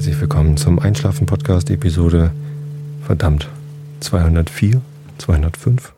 herzlich 0.00 0.18
willkommen 0.18 0.56
zum 0.56 0.78
Einschlafen-Podcast, 0.78 1.68
Episode, 1.68 2.30
verdammt, 3.04 3.50
204, 4.00 4.80
205? 5.18 5.92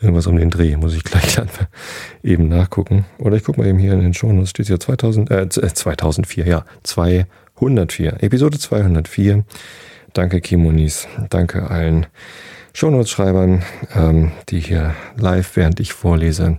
Irgendwas 0.00 0.26
um 0.26 0.36
den 0.36 0.50
Dreh, 0.50 0.76
muss 0.76 0.96
ich 0.96 1.04
gleich 1.04 1.36
dann 1.36 1.48
eben 2.24 2.48
nachgucken. 2.48 3.04
Oder 3.18 3.36
ich 3.36 3.44
gucke 3.44 3.60
mal 3.60 3.68
eben 3.68 3.78
hier 3.78 3.92
in 3.92 4.00
den 4.00 4.14
Show, 4.14 4.32
es 4.42 4.50
steht 4.50 4.68
ja 4.68 4.80
2000, 4.80 5.30
äh, 5.30 5.48
2004, 5.48 6.44
ja, 6.44 6.64
204, 6.82 8.20
Episode 8.20 8.58
204. 8.58 9.44
Danke 10.12 10.40
Kimonis, 10.40 11.06
danke 11.30 11.70
allen 11.70 12.08
Shownotes-Schreibern, 12.72 13.62
ähm, 13.94 14.32
die 14.48 14.58
hier 14.58 14.96
live, 15.16 15.54
während 15.54 15.78
ich 15.78 15.92
vorlese, 15.92 16.58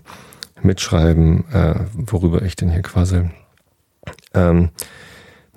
mitschreiben, 0.61 1.43
äh, 1.51 1.75
worüber 1.91 2.43
ich 2.43 2.55
denn 2.55 2.69
hier 2.69 2.81
quasi. 2.81 3.29
Ähm, 4.33 4.69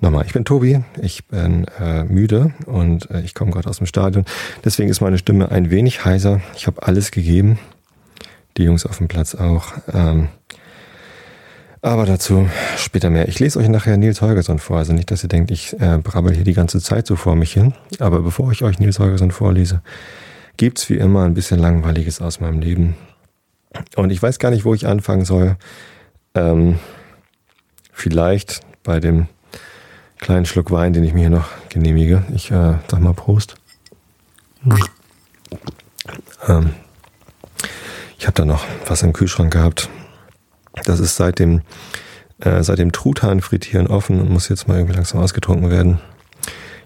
Nochmal, 0.01 0.25
ich 0.25 0.31
bin 0.31 0.45
Tobi, 0.45 0.81
ich 1.01 1.25
bin 1.25 1.65
äh, 1.79 2.05
müde 2.05 2.53
und 2.65 3.09
äh, 3.11 3.19
ich 3.19 3.33
komme 3.33 3.51
gerade 3.51 3.69
aus 3.69 3.79
dem 3.79 3.87
Stadion. 3.87 4.23
Deswegen 4.63 4.89
ist 4.89 5.01
meine 5.01 5.17
Stimme 5.17 5.51
ein 5.51 5.71
wenig 5.71 6.05
heiser. 6.05 6.39
Ich 6.55 6.67
habe 6.67 6.83
alles 6.83 7.11
gegeben. 7.11 7.59
Die 8.55 8.63
Jungs 8.63 8.85
auf 8.85 8.97
dem 8.97 9.09
Platz 9.09 9.35
auch. 9.35 9.73
Ähm, 9.93 10.29
aber 11.81 12.05
dazu 12.05 12.49
später 12.77 13.09
mehr. 13.09 13.27
Ich 13.27 13.39
lese 13.39 13.59
euch 13.59 13.67
nachher 13.67 13.97
Nils 13.97 14.21
Holgersson 14.21 14.59
vor. 14.59 14.77
Also 14.77 14.93
nicht, 14.93 15.11
dass 15.11 15.23
ihr 15.23 15.29
denkt, 15.29 15.51
ich 15.51 15.73
äh, 15.81 15.97
brabbel 15.97 16.33
hier 16.33 16.45
die 16.45 16.53
ganze 16.53 16.79
Zeit 16.79 17.05
so 17.05 17.17
vor 17.17 17.35
mich 17.35 17.53
hin. 17.53 17.73
Aber 17.99 18.21
bevor 18.21 18.51
ich 18.53 18.63
euch 18.63 18.79
Nils 18.79 18.99
Holgersson 18.99 19.31
vorlese, 19.31 19.81
gibt's 20.55 20.89
wie 20.89 20.97
immer 20.97 21.23
ein 21.25 21.33
bisschen 21.33 21.59
Langweiliges 21.59 22.21
aus 22.21 22.39
meinem 22.39 22.59
Leben. 22.59 22.95
Und 23.97 24.11
ich 24.11 24.21
weiß 24.21 24.39
gar 24.39 24.51
nicht, 24.51 24.63
wo 24.63 24.73
ich 24.73 24.87
anfangen 24.87 25.25
soll. 25.25 25.57
Ähm, 26.35 26.79
vielleicht 27.91 28.61
bei 28.83 28.99
dem 28.99 29.27
kleinen 30.19 30.45
Schluck 30.45 30.71
Wein, 30.71 30.93
den 30.93 31.03
ich 31.03 31.13
mir 31.13 31.21
hier 31.21 31.29
noch 31.29 31.49
genehmige. 31.69 32.23
Ich 32.33 32.51
äh, 32.51 32.75
sag 32.89 32.99
mal 32.99 33.13
Prost. 33.13 33.55
Ähm, 36.47 36.71
ich 38.17 38.27
habe 38.27 38.35
da 38.35 38.45
noch 38.45 38.65
was 38.85 39.01
im 39.01 39.13
Kühlschrank 39.13 39.51
gehabt. 39.51 39.89
Das 40.85 40.99
ist 40.99 41.15
seit 41.15 41.39
dem, 41.39 41.61
äh, 42.39 42.63
seit 42.63 42.79
dem 42.79 42.91
Truthahn 42.91 43.41
frittieren 43.41 43.87
offen 43.87 44.19
und 44.19 44.29
muss 44.29 44.49
jetzt 44.49 44.67
mal 44.67 44.77
irgendwie 44.77 44.95
langsam 44.95 45.21
ausgetrunken 45.21 45.69
werden. 45.69 45.99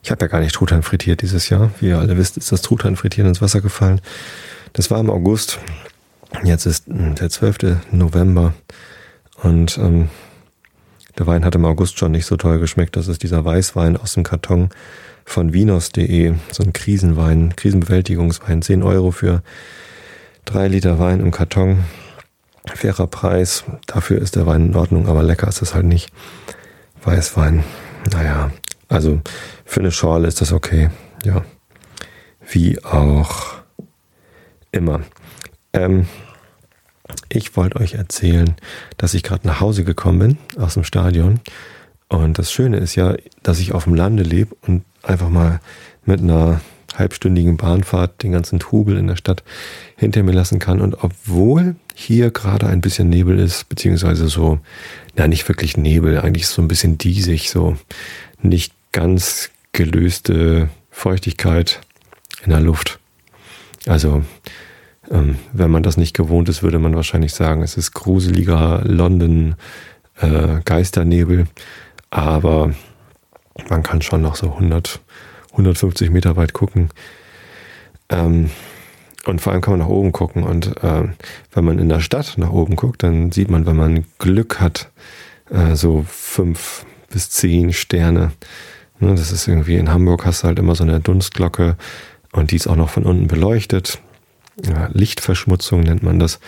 Ich 0.03 0.11
habe 0.11 0.21
ja 0.21 0.27
gar 0.27 0.39
nicht 0.39 0.53
Truthahn 0.53 0.83
frittiert 0.83 1.21
dieses 1.21 1.49
Jahr. 1.49 1.71
Wie 1.79 1.87
ihr 1.87 1.99
alle 1.99 2.17
wisst, 2.17 2.37
ist 2.37 2.51
das 2.51 2.61
Truthahn 2.61 2.95
frittieren 2.97 3.29
ins 3.29 3.41
Wasser 3.41 3.61
gefallen. 3.61 4.01
Das 4.73 4.91
war 4.91 4.99
im 4.99 5.09
August. 5.09 5.59
Jetzt 6.43 6.65
ist 6.65 6.87
hm, 6.87 7.15
der 7.15 7.29
12. 7.29 7.77
November 7.91 8.53
und 9.41 9.77
ähm, 9.77 10.09
der 11.17 11.27
Wein 11.27 11.45
hat 11.45 11.55
im 11.55 11.65
August 11.65 11.97
schon 11.97 12.11
nicht 12.11 12.25
so 12.25 12.37
toll 12.37 12.59
geschmeckt. 12.59 12.95
Das 12.95 13.07
ist 13.07 13.23
dieser 13.23 13.45
Weißwein 13.45 13.97
aus 13.97 14.13
dem 14.13 14.23
Karton 14.23 14.69
von 15.25 15.53
vinos.de. 15.53 16.33
So 16.51 16.63
ein 16.63 16.73
Krisenwein, 16.73 17.55
Krisenbewältigungswein. 17.55 18.61
10 18.61 18.83
Euro 18.83 19.11
für 19.11 19.43
drei 20.45 20.67
Liter 20.67 20.99
Wein 20.99 21.19
im 21.19 21.31
Karton. 21.31 21.83
Fairer 22.73 23.07
Preis. 23.07 23.63
Dafür 23.85 24.21
ist 24.21 24.35
der 24.35 24.47
Wein 24.47 24.67
in 24.67 24.75
Ordnung, 24.75 25.07
aber 25.07 25.21
lecker 25.23 25.47
ist 25.47 25.61
es 25.61 25.75
halt 25.75 25.85
nicht. 25.85 26.11
Weißwein. 27.03 27.63
Naja, 28.11 28.51
also 28.87 29.21
für 29.65 29.81
eine 29.81 29.91
Schorle 29.91 30.27
ist 30.27 30.41
das 30.41 30.51
okay. 30.51 30.89
Ja. 31.23 31.43
Wie 32.49 32.83
auch 32.83 33.55
immer. 34.71 35.01
Ähm, 35.73 36.07
ich 37.35 37.55
wollte 37.55 37.79
euch 37.79 37.95
erzählen, 37.95 38.55
dass 38.97 39.13
ich 39.13 39.23
gerade 39.23 39.47
nach 39.47 39.59
Hause 39.59 39.83
gekommen 39.83 40.19
bin 40.19 40.37
aus 40.61 40.75
dem 40.75 40.83
Stadion. 40.83 41.39
Und 42.09 42.37
das 42.37 42.51
Schöne 42.51 42.77
ist 42.77 42.95
ja, 42.95 43.15
dass 43.41 43.59
ich 43.59 43.73
auf 43.73 43.85
dem 43.85 43.95
Lande 43.95 44.23
lebe 44.23 44.55
und 44.61 44.83
einfach 45.01 45.29
mal 45.29 45.59
mit 46.05 46.19
einer 46.19 46.61
halbstündigen 46.95 47.57
Bahnfahrt 47.57 48.21
den 48.21 48.31
ganzen 48.31 48.59
Trubel 48.59 48.97
in 48.97 49.07
der 49.07 49.15
Stadt 49.15 49.43
hinter 49.95 50.21
mir 50.21 50.33
lassen 50.33 50.59
kann. 50.59 50.79
Und 50.79 51.03
obwohl 51.03 51.75
hier 51.95 52.29
gerade 52.29 52.67
ein 52.67 52.81
bisschen 52.81 53.09
Nebel 53.09 53.39
ist, 53.39 53.67
beziehungsweise 53.67 54.27
so, 54.27 54.59
na 55.15 55.27
nicht 55.27 55.47
wirklich 55.47 55.75
Nebel, 55.75 56.19
eigentlich 56.19 56.45
so 56.47 56.61
ein 56.61 56.67
bisschen 56.67 56.99
diesig, 56.99 57.49
so 57.49 57.77
nicht 58.41 58.73
ganz 58.91 59.49
gelöste 59.71 60.69
Feuchtigkeit 60.91 61.81
in 62.43 62.51
der 62.51 62.59
Luft. 62.59 62.99
Also 63.87 64.23
ähm, 65.11 65.37
wenn 65.51 65.71
man 65.71 65.83
das 65.83 65.97
nicht 65.97 66.15
gewohnt 66.15 66.49
ist, 66.49 66.63
würde 66.63 66.79
man 66.79 66.95
wahrscheinlich 66.95 67.33
sagen, 67.33 67.61
es 67.61 67.77
ist 67.77 67.93
gruseliger 67.93 68.81
London 68.85 69.55
äh, 70.19 70.59
Geisternebel. 70.63 71.47
Aber 72.09 72.73
man 73.69 73.83
kann 73.83 74.01
schon 74.01 74.21
noch 74.21 74.35
so 74.35 74.51
100, 74.51 74.99
150 75.51 76.09
Meter 76.09 76.35
weit 76.35 76.53
gucken. 76.53 76.89
Ähm, 78.09 78.49
und 79.25 79.39
vor 79.39 79.53
allem 79.53 79.61
kann 79.61 79.73
man 79.73 79.79
nach 79.79 79.93
oben 79.93 80.11
gucken. 80.11 80.43
Und 80.43 80.77
äh, 80.83 81.03
wenn 81.53 81.65
man 81.65 81.79
in 81.79 81.89
der 81.89 82.01
Stadt 82.01 82.37
nach 82.37 82.51
oben 82.51 82.75
guckt, 82.75 83.03
dann 83.03 83.31
sieht 83.31 83.49
man, 83.49 83.65
wenn 83.65 83.75
man 83.75 84.05
Glück 84.19 84.59
hat, 84.59 84.91
äh, 85.49 85.75
so 85.75 86.05
fünf 86.07 86.85
bis 87.09 87.29
zehn 87.29 87.73
Sterne. 87.73 88.31
Ne, 88.99 89.15
das 89.15 89.31
ist 89.31 89.47
irgendwie 89.47 89.75
in 89.75 89.91
Hamburg 89.91 90.25
hast 90.25 90.43
du 90.43 90.47
halt 90.47 90.59
immer 90.59 90.75
so 90.75 90.83
eine 90.83 90.99
Dunstglocke 90.99 91.77
und 92.31 92.51
die 92.51 92.55
ist 92.55 92.67
auch 92.67 92.75
noch 92.75 92.89
von 92.89 93.03
unten 93.03 93.27
beleuchtet 93.27 93.99
ja, 94.61 94.89
Lichtverschmutzung 94.91 95.81
nennt 95.81 96.03
man 96.03 96.19
das. 96.19 96.39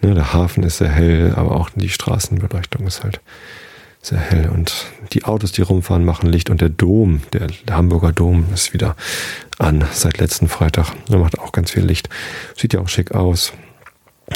Ne, 0.00 0.14
der 0.14 0.32
Hafen 0.32 0.64
ist 0.64 0.78
sehr 0.78 0.90
hell, 0.90 1.34
aber 1.36 1.52
auch 1.52 1.70
die 1.70 1.88
Straßenbeleuchtung 1.88 2.86
ist 2.86 3.04
halt 3.04 3.20
sehr 4.00 4.18
hell. 4.18 4.48
Und 4.48 4.86
die 5.12 5.24
Autos, 5.24 5.52
die 5.52 5.62
rumfahren, 5.62 6.04
machen 6.04 6.28
Licht. 6.28 6.50
Und 6.50 6.60
der 6.60 6.70
Dom, 6.70 7.22
der, 7.32 7.48
der 7.68 7.76
Hamburger 7.76 8.12
Dom, 8.12 8.46
ist 8.52 8.74
wieder 8.74 8.96
an 9.58 9.84
seit 9.92 10.18
letzten 10.18 10.48
Freitag. 10.48 10.92
Der 11.08 11.18
macht 11.18 11.38
auch 11.38 11.52
ganz 11.52 11.70
viel 11.70 11.84
Licht. 11.84 12.08
Sieht 12.56 12.74
ja 12.74 12.80
auch 12.80 12.88
schick 12.88 13.12
aus. 13.12 13.52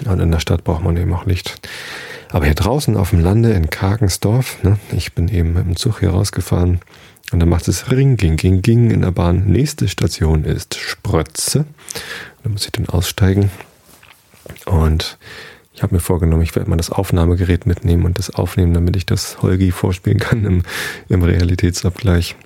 Und 0.05 0.21
in 0.21 0.31
der 0.31 0.41
Stadt 0.41 0.63
braucht 0.63 0.85
man 0.85 0.97
eben 0.97 1.13
auch 1.15 1.27
Licht. 1.27 1.61
Aber 2.31 2.45
hier 2.45 2.55
draußen 2.55 2.97
auf 2.97 3.11
dem 3.11 3.21
Lande 3.21 3.53
in 3.53 3.71
Karkensdorf, 3.71 4.63
ne, 4.63 4.79
ich 4.93 5.15
bin 5.15 5.29
eben 5.29 5.55
mit 5.55 5.65
dem 5.65 5.77
Zug 5.77 6.01
hier 6.01 6.11
rausgefahren, 6.11 6.81
und 7.33 7.41
dann 7.41 7.49
macht 7.49 7.67
es 7.67 7.91
Ring, 7.91 8.17
ging, 8.17 8.37
ging, 8.37 8.63
ging 8.63 8.91
in 8.91 9.03
der 9.03 9.11
Bahn. 9.11 9.47
Nächste 9.47 9.89
Station 9.89 10.45
ist 10.45 10.77
Sprötze. 10.77 11.65
Da 12.47 12.53
muss 12.53 12.65
ich 12.65 12.71
dann 12.71 12.89
aussteigen. 12.89 13.51
Und 14.67 15.19
ich 15.73 15.83
habe 15.83 15.97
mir 15.97 16.01
vorgenommen, 16.01 16.43
ich 16.43 16.55
werde 16.55 16.71
mal 16.71 16.77
das 16.77 16.91
Aufnahmegerät 16.91 17.67
mitnehmen 17.67 18.05
und 18.05 18.21
das 18.21 18.31
aufnehmen, 18.31 18.73
damit 18.73 18.95
ich 18.95 19.05
das 19.05 19.43
Holgi 19.43 19.73
vorspielen 19.73 20.21
kann 20.21 20.45
im, 20.45 20.63
im 21.09 21.25
Realitätsabgleich. 21.25 22.37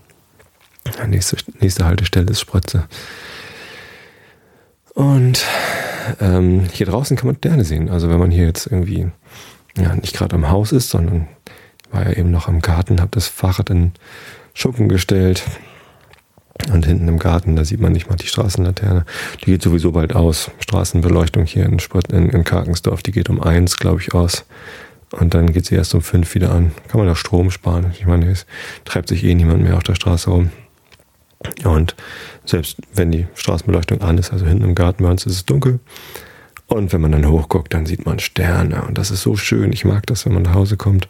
Nächste, 1.07 1.37
nächste 1.61 1.85
Haltestelle 1.85 2.31
ist 2.31 2.41
Sprötze. 2.41 2.89
Und 4.95 5.45
ähm, 6.19 6.67
hier 6.73 6.87
draußen 6.87 7.19
kann 7.19 7.27
man 7.27 7.37
Sterne 7.37 7.67
sehen. 7.67 7.91
Also 7.91 8.09
wenn 8.09 8.19
man 8.19 8.31
hier 8.31 8.47
jetzt 8.47 8.69
irgendwie 8.69 9.11
ja, 9.77 9.95
nicht 9.97 10.15
gerade 10.15 10.35
am 10.35 10.49
Haus 10.49 10.73
ist, 10.73 10.89
sondern 10.89 11.29
war 11.91 12.05
ja 12.05 12.17
eben 12.17 12.31
noch 12.31 12.49
am 12.49 12.63
Garten, 12.63 13.03
habe 13.03 13.11
das 13.13 13.29
Fahrrad 13.29 13.69
in 13.69 13.93
Schuppen 14.55 14.89
gestellt. 14.89 15.43
Und 16.73 16.87
hinten 16.87 17.09
im 17.09 17.19
Garten, 17.19 17.57
da 17.57 17.65
sieht 17.65 17.81
man 17.81 17.93
nicht 17.93 18.09
mal 18.09 18.17
die 18.17 18.27
Straßenlaterne. 18.27 19.05
Die 19.41 19.47
geht 19.47 19.63
sowieso 19.63 19.93
bald 19.93 20.15
aus. 20.15 20.51
Straßenbeleuchtung 20.61 21.47
hier 21.47 21.65
in, 21.65 21.79
Sport, 21.79 22.13
in, 22.13 22.29
in 22.31 22.45
Karkensdorf, 22.45 23.03
die 23.03 23.13
geht 23.13 23.29
um 23.29 23.43
eins, 23.43 23.77
glaube 23.77 24.01
ich, 24.01 24.15
aus. 24.15 24.45
Und 25.13 25.35
dann 25.35 25.53
geht 25.53 25.67
sie 25.67 25.75
erst 25.75 25.95
um 25.95 26.03
fünf 26.03 26.35
wieder 26.35 26.53
an. 26.53 26.73
Kann 26.89 27.01
man 27.01 27.09
da 27.09 27.17
Strom 27.17 27.51
sparen. 27.51 27.93
Ich 27.99 28.07
meine, 28.07 28.31
es 28.31 28.47
treibt 28.85 29.09
sich 29.09 29.25
eh 29.25 29.35
niemand 29.35 29.63
mehr 29.63 29.77
auf 29.77 29.83
der 29.83 29.95
Straße 29.95 30.31
rum. 30.31 30.51
Und 31.65 31.97
selbst 32.45 32.77
wenn 32.95 33.11
die 33.11 33.27
Straßenbeleuchtung 33.35 34.03
an 34.03 34.19
ist, 34.19 34.33
also 34.33 34.47
hinten 34.47 34.65
im 34.65 34.75
Garten 34.75 35.03
bei 35.03 35.11
uns 35.11 35.27
ist 35.27 35.33
es 35.33 35.47
dunkel. 35.47 35.81
Und 36.67 36.93
wenn 36.93 37.01
man 37.01 37.13
dann 37.13 37.29
hochguckt, 37.29 37.75
dann 37.75 37.87
sieht 37.87 38.07
man 38.07 38.21
Sterne. 38.21 38.83
Und 38.83 38.99
das 38.99 39.11
ist 39.11 39.23
so 39.23 39.37
schön. 39.37 39.73
Ich 39.73 39.85
mag 39.85 40.07
das, 40.07 40.27
wenn 40.27 40.35
man 40.35 40.45
nach 40.45 40.55
Hause 40.55 40.77
kommt 40.77 41.09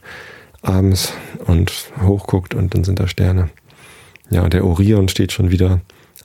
abends 0.62 1.12
und 1.46 1.72
hochguckt 2.02 2.54
und 2.54 2.74
dann 2.74 2.84
sind 2.84 3.00
da 3.00 3.08
Sterne. 3.08 3.50
Ja, 4.30 4.48
der 4.48 4.64
Orion 4.64 5.08
steht 5.08 5.32
schon 5.32 5.50
wieder 5.50 5.80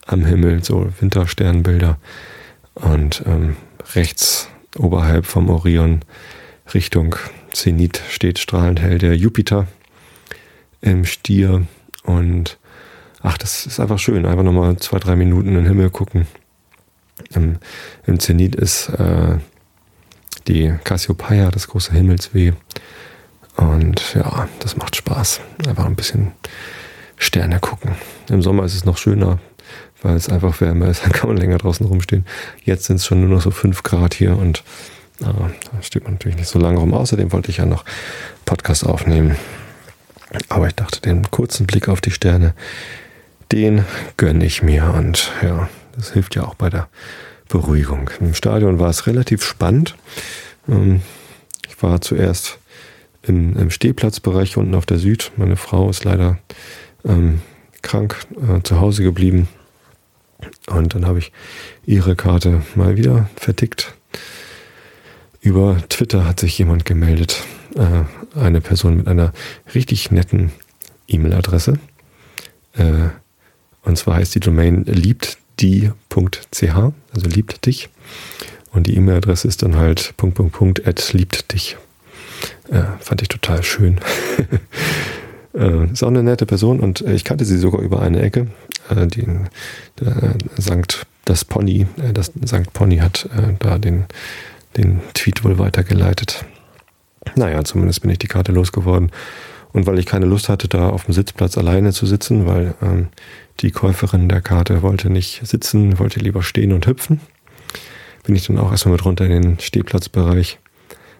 am 0.06 0.26
Himmel, 0.26 0.64
so 0.64 0.90
Wintersternbilder. 1.00 1.98
Und 2.76 3.24
ähm, 3.26 3.56
rechts 3.94 4.48
oberhalb 4.78 5.26
vom 5.26 5.50
Orion 5.50 6.02
Richtung 6.74 7.16
Zenit 7.52 8.02
steht 8.10 8.38
strahlend 8.38 8.80
hell 8.82 8.98
der 8.98 9.16
Jupiter 9.16 9.68
im 10.82 11.06
Stier. 11.06 11.66
Und 12.04 12.60
ach, 13.22 13.38
das 13.38 13.66
ist 13.66 13.80
einfach 13.80 14.00
schön. 14.00 14.26
Einfach 14.26 14.44
nochmal 14.44 14.78
zwei, 14.78 15.00
drei 15.00 15.16
Minuten 15.16 15.50
in 15.50 15.56
den 15.56 15.66
Himmel 15.66 15.90
gucken. 15.90 16.28
Im, 17.34 17.58
im 18.06 18.20
Zenit 18.20 18.56
ist 18.56 18.90
äh, 18.90 19.38
die 20.48 20.74
Cassiopeia, 20.84 21.50
das 21.50 21.68
große 21.68 21.94
Himmelsweh. 21.94 22.54
Und 23.56 24.14
ja, 24.16 24.48
das 24.60 24.76
macht 24.76 24.96
Spaß. 24.96 25.40
Einfach 25.66 25.86
ein 25.86 25.96
bisschen 25.96 26.34
Sterne 27.18 27.60
gucken. 27.60 27.92
Im 28.30 28.42
Sommer 28.42 28.64
ist 28.66 28.76
es 28.76 28.86
noch 28.86 28.98
schöner, 28.98 29.40
weil 30.02 30.16
es 30.16 30.30
einfach 30.30 30.60
wärmer 30.62 30.88
ist. 30.88 31.04
Dann 31.04 31.12
kann 31.12 31.30
man 31.30 31.38
länger 31.38 31.58
draußen 31.58 31.86
rumstehen. 31.86 32.26
Jetzt 32.64 32.86
sind 32.86 32.98
es 32.98 33.06
schon 33.06 33.22
nur 33.22 33.30
noch 33.30 33.42
so 33.42 33.52
5 33.52 33.84
Grad 33.84 34.14
hier 34.14 34.38
und 34.38 34.64
äh, 35.22 35.26
da 35.26 35.82
steht 35.82 36.04
man 36.04 36.14
natürlich 36.14 36.38
nicht 36.38 36.50
so 36.50 36.60
lange 36.60 36.80
rum. 36.80 36.94
Außerdem 36.94 37.32
wollte 37.32 37.52
ich 37.52 37.58
ja 37.58 37.66
noch 37.66 37.86
Podcast 38.46 38.86
aufnehmen. 38.86 39.36
Aber 40.50 40.68
ich 40.68 40.76
dachte, 40.76 41.02
den 41.02 41.30
kurzen 41.32 41.66
Blick 41.66 41.88
auf 41.88 42.02
die 42.02 42.12
Sterne, 42.12 42.54
den 43.52 43.86
gönne 44.18 44.46
ich 44.46 44.62
mir. 44.62 44.94
Und 44.94 45.32
ja, 45.42 45.70
das 45.96 46.12
hilft 46.12 46.36
ja 46.36 46.44
auch 46.44 46.56
bei 46.56 46.70
der 46.70 46.90
Beruhigung. 47.48 48.10
Im 48.20 48.34
Stadion 48.34 48.80
war 48.80 48.90
es 48.90 49.08
relativ 49.08 49.44
spannend. 49.44 49.96
Ähm, 50.68 51.02
ich 51.68 51.82
war 51.82 52.02
zuerst 52.02 52.60
im, 53.22 53.58
im 53.58 53.72
Stehplatzbereich 53.72 54.58
unten 54.58 54.76
auf 54.76 54.86
der 54.86 54.98
Süd. 54.98 55.32
Meine 55.38 55.56
Frau 55.56 55.90
ist 55.90 56.04
leider 56.04 56.38
ähm, 57.06 57.42
krank 57.82 58.18
äh, 58.36 58.62
zu 58.64 58.80
Hause 58.80 59.04
geblieben. 59.04 59.48
Und 60.68 60.96
dann 60.96 61.06
habe 61.06 61.20
ich 61.20 61.32
ihre 61.86 62.16
Karte 62.16 62.64
mal 62.76 62.98
wieder 62.98 63.30
vertickt. 63.36 63.94
Über 65.42 65.78
Twitter 65.90 66.26
hat 66.26 66.40
sich 66.40 66.58
jemand 66.58 66.86
gemeldet. 66.86 67.44
Äh, 67.76 68.04
eine 68.38 68.62
Person 68.62 68.98
mit 68.98 69.08
einer 69.08 69.32
richtig 69.74 70.12
netten 70.12 70.52
E-Mail-Adresse. 71.08 71.80
Äh, 72.74 73.10
und 73.84 73.98
zwar 73.98 74.16
heißt 74.16 74.34
die 74.36 74.40
Domain 74.40 74.84
liebtdie.ch, 74.86 76.64
also 76.64 77.28
liebt 77.28 77.66
dich. 77.66 77.90
Und 78.72 78.88
die 78.88 78.96
E-Mail-Adresse 78.98 79.48
ist 79.48 79.62
dann 79.62 79.76
halt 79.76 80.16
Punkt, 80.18 80.36
Punkt, 80.36 80.54
Punkt, 80.54 80.88
at 80.88 81.14
liebt 81.14 81.54
dich. 81.54 81.78
Äh, 82.70 82.84
fand 83.00 83.22
ich 83.22 83.28
total 83.28 83.64
schön. 83.64 84.00
äh, 85.56 85.92
ist 85.92 86.04
auch 86.04 86.10
eine 86.10 86.24
nette 86.24 86.46
Person 86.46 86.80
und 86.80 87.02
ich 87.02 87.24
kannte 87.24 87.46
sie 87.46 87.58
sogar 87.58 87.82
über 87.82 88.02
eine 88.02 88.22
Ecke. 88.22 88.48
Äh, 88.90 89.08
die, 89.08 89.26
der 90.00 90.36
Sankt, 90.58 91.06
das 91.26 91.46
Pony, 91.46 91.88
äh, 92.02 92.14
das 92.14 92.32
Sankt 92.44 92.74
Pony 92.74 92.98
hat 92.98 93.30
äh, 93.36 93.54
da 93.60 93.78
den, 93.78 94.06
den 94.78 95.02
Tweet 95.14 95.44
wohl 95.44 95.58
weitergeleitet. 95.58 96.46
Naja, 97.36 97.64
zumindest 97.64 98.02
bin 98.02 98.12
ich 98.12 98.20
die 98.20 98.28
Karte 98.28 98.52
losgeworden. 98.52 99.12
Und 99.74 99.86
weil 99.88 100.00
ich 100.00 100.06
keine 100.06 100.26
Lust 100.26 100.48
hatte, 100.48 100.70
da 100.70 100.90
auf 100.90 101.06
dem 101.06 101.14
Sitzplatz 101.14 101.58
alleine 101.58 101.92
zu 101.92 102.06
sitzen, 102.06 102.46
weil 102.46 102.76
ähm, 102.82 103.08
die 103.60 103.72
Käuferin 103.72 104.30
der 104.30 104.42
Karte 104.42 104.82
wollte 104.82 105.10
nicht 105.10 105.46
sitzen, 105.46 106.00
wollte 106.00 106.22
lieber 106.22 106.44
stehen 106.44 106.72
und 106.72 106.88
hüpfen, 106.88 107.20
bin 108.24 108.36
ich 108.36 108.48
dann 108.48 108.58
auch 108.58 108.72
erstmal 108.72 108.94
mit 108.94 109.04
runter 109.04 109.26
in 109.26 109.42
den 109.42 109.60
Stehplatzbereich. 109.60 110.60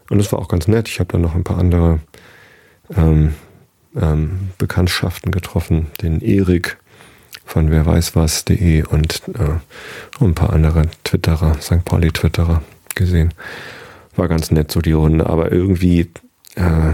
Und 0.10 0.20
das 0.20 0.32
war 0.32 0.40
auch 0.40 0.48
ganz 0.48 0.70
nett. 0.70 0.88
Ich 0.88 1.00
habe 1.00 1.12
dann 1.12 1.22
noch 1.22 1.36
ein 1.36 1.44
paar 1.44 1.58
andere 1.58 2.00
ähm, 2.96 3.34
ähm, 4.00 4.52
Bekanntschaften 4.58 5.32
getroffen. 5.32 5.88
Den 6.02 6.22
Erik 6.22 6.78
von 7.46 7.70
wer 7.70 7.86
weiß 7.86 8.16
was.de 8.16 8.84
und 8.84 9.22
äh, 9.34 10.24
ein 10.24 10.36
paar 10.36 10.52
andere 10.52 10.88
Twitterer, 11.04 11.56
St. 11.62 11.86
Pauli-Twitterer 11.86 12.64
gesehen. 12.96 13.34
War 14.16 14.28
ganz 14.28 14.52
nett 14.52 14.72
so 14.72 14.82
die 14.82 14.94
Runde, 14.94 15.28
aber 15.28 15.52
irgendwie 15.52 16.10
äh, 16.56 16.94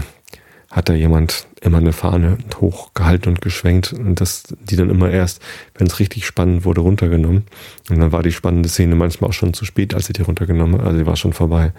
hat 0.70 0.88
da 0.88 0.94
jemand 0.94 1.46
immer 1.60 1.78
eine 1.78 1.92
Fahne 1.92 2.38
hochgehalten 2.60 3.32
und 3.32 3.40
geschwenkt 3.42 3.92
und 3.92 4.20
das, 4.20 4.44
die 4.48 4.74
dann 4.74 4.90
immer 4.90 5.10
erst, 5.10 5.40
wenn 5.74 5.86
es 5.86 6.00
richtig 6.00 6.26
spannend 6.26 6.64
wurde, 6.64 6.80
runtergenommen. 6.80 7.44
Und 7.90 7.98
dann 8.00 8.10
war 8.10 8.22
die 8.22 8.32
spannende 8.32 8.68
Szene 8.68 8.94
manchmal 8.94 9.30
auch 9.30 9.34
schon 9.34 9.54
zu 9.54 9.64
spät, 9.64 9.94
als 9.94 10.06
sie 10.06 10.14
die 10.14 10.22
runtergenommen 10.22 10.80
hat. 10.80 10.86
Also 10.86 10.98
sie 10.98 11.06
war 11.06 11.16
schon 11.16 11.34
vorbei. 11.34 11.72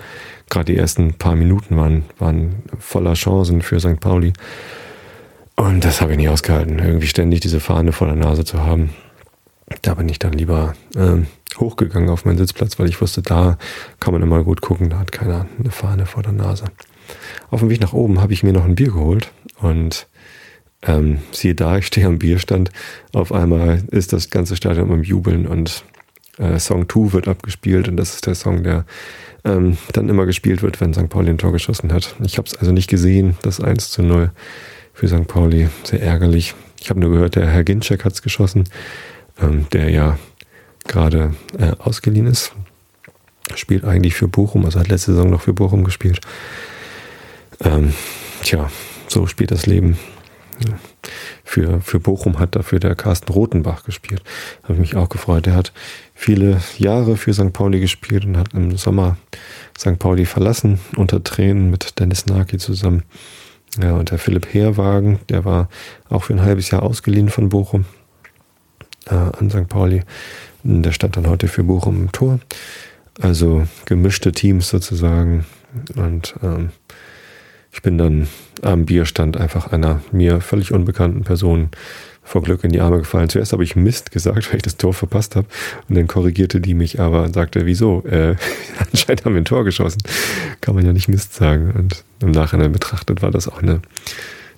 Gerade 0.50 0.72
die 0.72 0.78
ersten 0.78 1.16
paar 1.16 1.36
Minuten 1.36 1.76
waren, 1.76 2.06
waren 2.20 2.64
voller 2.80 3.16
Chancen 3.16 3.62
für 3.62 3.80
St. 3.80 4.00
Pauli. 4.00 4.32
Und 5.56 5.86
das 5.86 6.02
habe 6.02 6.12
ich 6.12 6.18
nicht 6.18 6.30
ausgehalten, 6.30 6.80
irgendwie 6.80 7.08
ständig 7.08 7.42
diese 7.42 7.60
Fahne 7.60 7.92
vor 7.92 8.08
der 8.08 8.16
Nase 8.16 8.44
zu 8.44 8.64
haben. 8.64 8.90
Da 9.82 9.94
bin 9.94 10.10
ich 10.10 10.20
dann 10.20 10.34
lieber 10.34 10.74
ähm, 10.96 11.28
hochgegangen 11.58 12.10
auf 12.10 12.26
meinen 12.26 12.38
Sitzplatz, 12.38 12.80
weil 12.80 12.90
ich 12.90 13.02
wusste, 13.02 13.22
da 13.22 13.58
kann 14.00 14.14
man 14.14 14.24
immer 14.24 14.44
gut 14.44 14.62
gucken, 14.62 14.90
da 14.90 15.00
hat 15.00 15.12
keiner 15.12 15.46
eine 15.60 15.72
Fahne 15.72 16.06
vor 16.06 16.24
der 16.24 16.34
Nase. 16.34 16.66
Auf 17.50 17.60
dem 17.60 17.70
Weg 17.70 17.82
nach 17.82 17.94
oben 17.94 18.22
habe 18.22 18.34
ich 18.34 18.44
mir 18.44 18.54
noch 18.54 18.66
ein 18.66 18.76
Bier 18.76 18.92
geholt 18.92 19.32
und 19.60 20.08
ähm, 20.82 21.20
siehe 21.32 21.56
da, 21.56 21.78
ich 21.78 21.88
stehe 21.88 22.08
am 22.08 22.20
Bierstand. 22.20 22.72
Auf 23.14 23.32
einmal 23.32 23.84
ist 23.92 24.14
das 24.14 24.30
ganze 24.30 24.56
Stadion 24.56 24.92
am 24.92 25.04
Jubeln 25.04 25.48
und 25.48 25.84
äh, 26.38 26.60
Song 26.60 26.90
2 26.90 27.14
wird 27.14 27.28
abgespielt 27.28 27.88
und 27.88 27.98
das 27.98 28.16
ist 28.16 28.26
der 28.26 28.36
Song, 28.36 28.64
der 28.64 28.86
ähm, 29.46 29.78
dann 29.94 30.10
immer 30.10 30.26
gespielt 30.26 30.62
wird, 30.62 30.82
wenn 30.82 30.94
St. 30.94 31.10
Pauli 31.10 31.30
ein 31.30 31.38
Tor 31.38 31.52
geschossen 31.52 31.94
hat. 31.94 32.16
Ich 32.24 32.38
habe 32.38 32.48
es 32.48 32.56
also 32.56 32.72
nicht 32.72 32.90
gesehen, 32.90 33.38
das 33.42 33.60
1 33.60 33.92
zu 33.92 34.02
0 34.04 34.32
für 34.94 35.08
St. 35.08 35.28
Pauli. 35.28 35.70
Sehr 35.84 36.02
ärgerlich. 36.02 36.56
Ich 36.80 36.90
habe 36.90 37.00
nur 37.00 37.12
gehört, 37.12 37.36
der 37.36 37.48
Herr 37.48 37.64
Ginczek 37.64 38.06
hat 38.06 38.14
es 38.14 38.22
geschossen, 38.22 38.66
ähm, 39.42 39.68
der 39.72 39.90
ja 39.90 40.18
gerade 40.86 41.34
äh, 41.58 41.72
ausgeliehen 41.80 42.28
ist. 42.28 42.54
Spielt 43.56 43.86
eigentlich 43.86 44.16
für 44.16 44.28
Bochum, 44.28 44.66
also 44.66 44.80
hat 44.80 44.88
letzte 44.88 45.14
Saison 45.14 45.30
noch 45.30 45.42
für 45.42 45.54
Bochum 45.54 45.84
gespielt. 45.84 46.22
Ähm, 47.62 47.94
tja, 48.44 48.70
so 49.08 49.28
spielt 49.28 49.52
das 49.52 49.66
Leben. 49.66 49.98
Für, 51.44 51.82
für 51.82 52.00
Bochum 52.00 52.40
hat 52.40 52.56
dafür 52.56 52.80
der 52.80 52.96
Carsten 52.96 53.32
Rotenbach 53.32 53.84
gespielt. 53.84 54.24
Habe 54.64 54.80
mich 54.80 54.96
auch 54.96 55.10
gefreut. 55.10 55.46
Der 55.46 55.56
hat 55.56 55.74
viele 56.14 56.62
Jahre 56.78 57.18
für 57.18 57.34
St. 57.34 57.54
Pauli 57.54 57.80
gespielt 57.80 58.26
und 58.26 58.38
hat 58.38 58.54
im 58.54 58.78
Sommer 58.78 59.18
St. 59.78 60.00
Pauli 60.00 60.26
verlassen, 60.26 60.80
unter 60.96 61.24
Tränen 61.24 61.70
mit 61.70 62.00
Dennis 62.00 62.26
Naki 62.26 62.58
zusammen. 62.58 63.04
Ja, 63.82 63.94
und 63.94 64.12
der 64.12 64.20
Philipp 64.20 64.54
Heerwagen, 64.54 65.20
der 65.30 65.46
war 65.46 65.70
auch 66.10 66.26
für 66.26 66.34
ein 66.34 66.42
halbes 66.42 66.70
Jahr 66.70 66.84
ausgeliehen 66.84 67.30
von 67.30 67.50
Bochum 67.50 67.86
äh, 69.08 69.16
an 69.16 69.50
St. 69.50 69.68
Pauli. 69.68 70.02
Der 70.64 70.92
stand 70.92 71.18
dann 71.18 71.28
heute 71.28 71.48
für 71.48 71.64
Bochum 71.64 72.04
im 72.04 72.12
Tor. 72.12 72.40
Also 73.20 73.68
gemischte 73.86 74.32
Teams 74.32 74.70
sozusagen. 74.70 75.46
Und 75.96 76.36
ähm, 76.44 76.70
ich 77.72 77.82
bin 77.82 77.98
dann 77.98 78.28
am 78.62 78.86
Bierstand 78.86 79.38
einfach 79.38 79.72
einer 79.72 80.02
mir 80.12 80.42
völlig 80.42 80.72
unbekannten 80.72 81.24
Person 81.24 81.70
vor 82.24 82.42
Glück 82.42 82.64
in 82.64 82.72
die 82.72 82.82
Arme 82.82 83.00
gefallen. 83.00 83.30
Zuerst 83.30 83.54
habe 83.54 83.64
ich 83.64 83.76
Mist 83.76 84.12
gesagt, 84.12 84.48
weil 84.50 84.58
ich 84.58 84.64
das 84.64 84.78
Tor 84.78 84.94
verpasst 84.94 85.36
habe. 85.36 85.48
Und 85.90 85.96
dann 85.96 86.08
korrigierte 86.08 86.62
die 86.62 86.74
mich 86.74 87.00
aber 87.00 87.24
und 87.24 87.34
sagte, 87.34 87.66
wieso? 87.66 88.04
Äh, 88.06 88.36
anscheinend 88.92 89.26
haben 89.26 89.34
wir 89.34 89.42
ein 89.42 89.46
Tor 89.46 89.64
geschossen. 89.64 90.02
Kann 90.62 90.76
man 90.76 90.86
ja 90.86 90.94
nicht 90.94 91.08
Mist 91.08 91.34
sagen. 91.34 91.72
Und 91.72 92.04
im 92.22 92.32
Nachhinein 92.32 92.72
betrachtet 92.72 93.22
war 93.22 93.32
das 93.32 93.48
auch 93.48 93.62
eine 93.62 93.82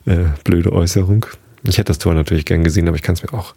äh, 0.05 0.25
blöde 0.43 0.71
Äußerung. 0.71 1.25
Ich 1.63 1.77
hätte 1.77 1.89
das 1.89 1.97
Tor 1.99 2.13
natürlich 2.13 2.45
gern 2.45 2.63
gesehen, 2.63 2.87
aber 2.87 2.95
ich 2.95 3.03
kann 3.03 3.13
es 3.13 3.23
mir 3.23 3.33
auch 3.33 3.55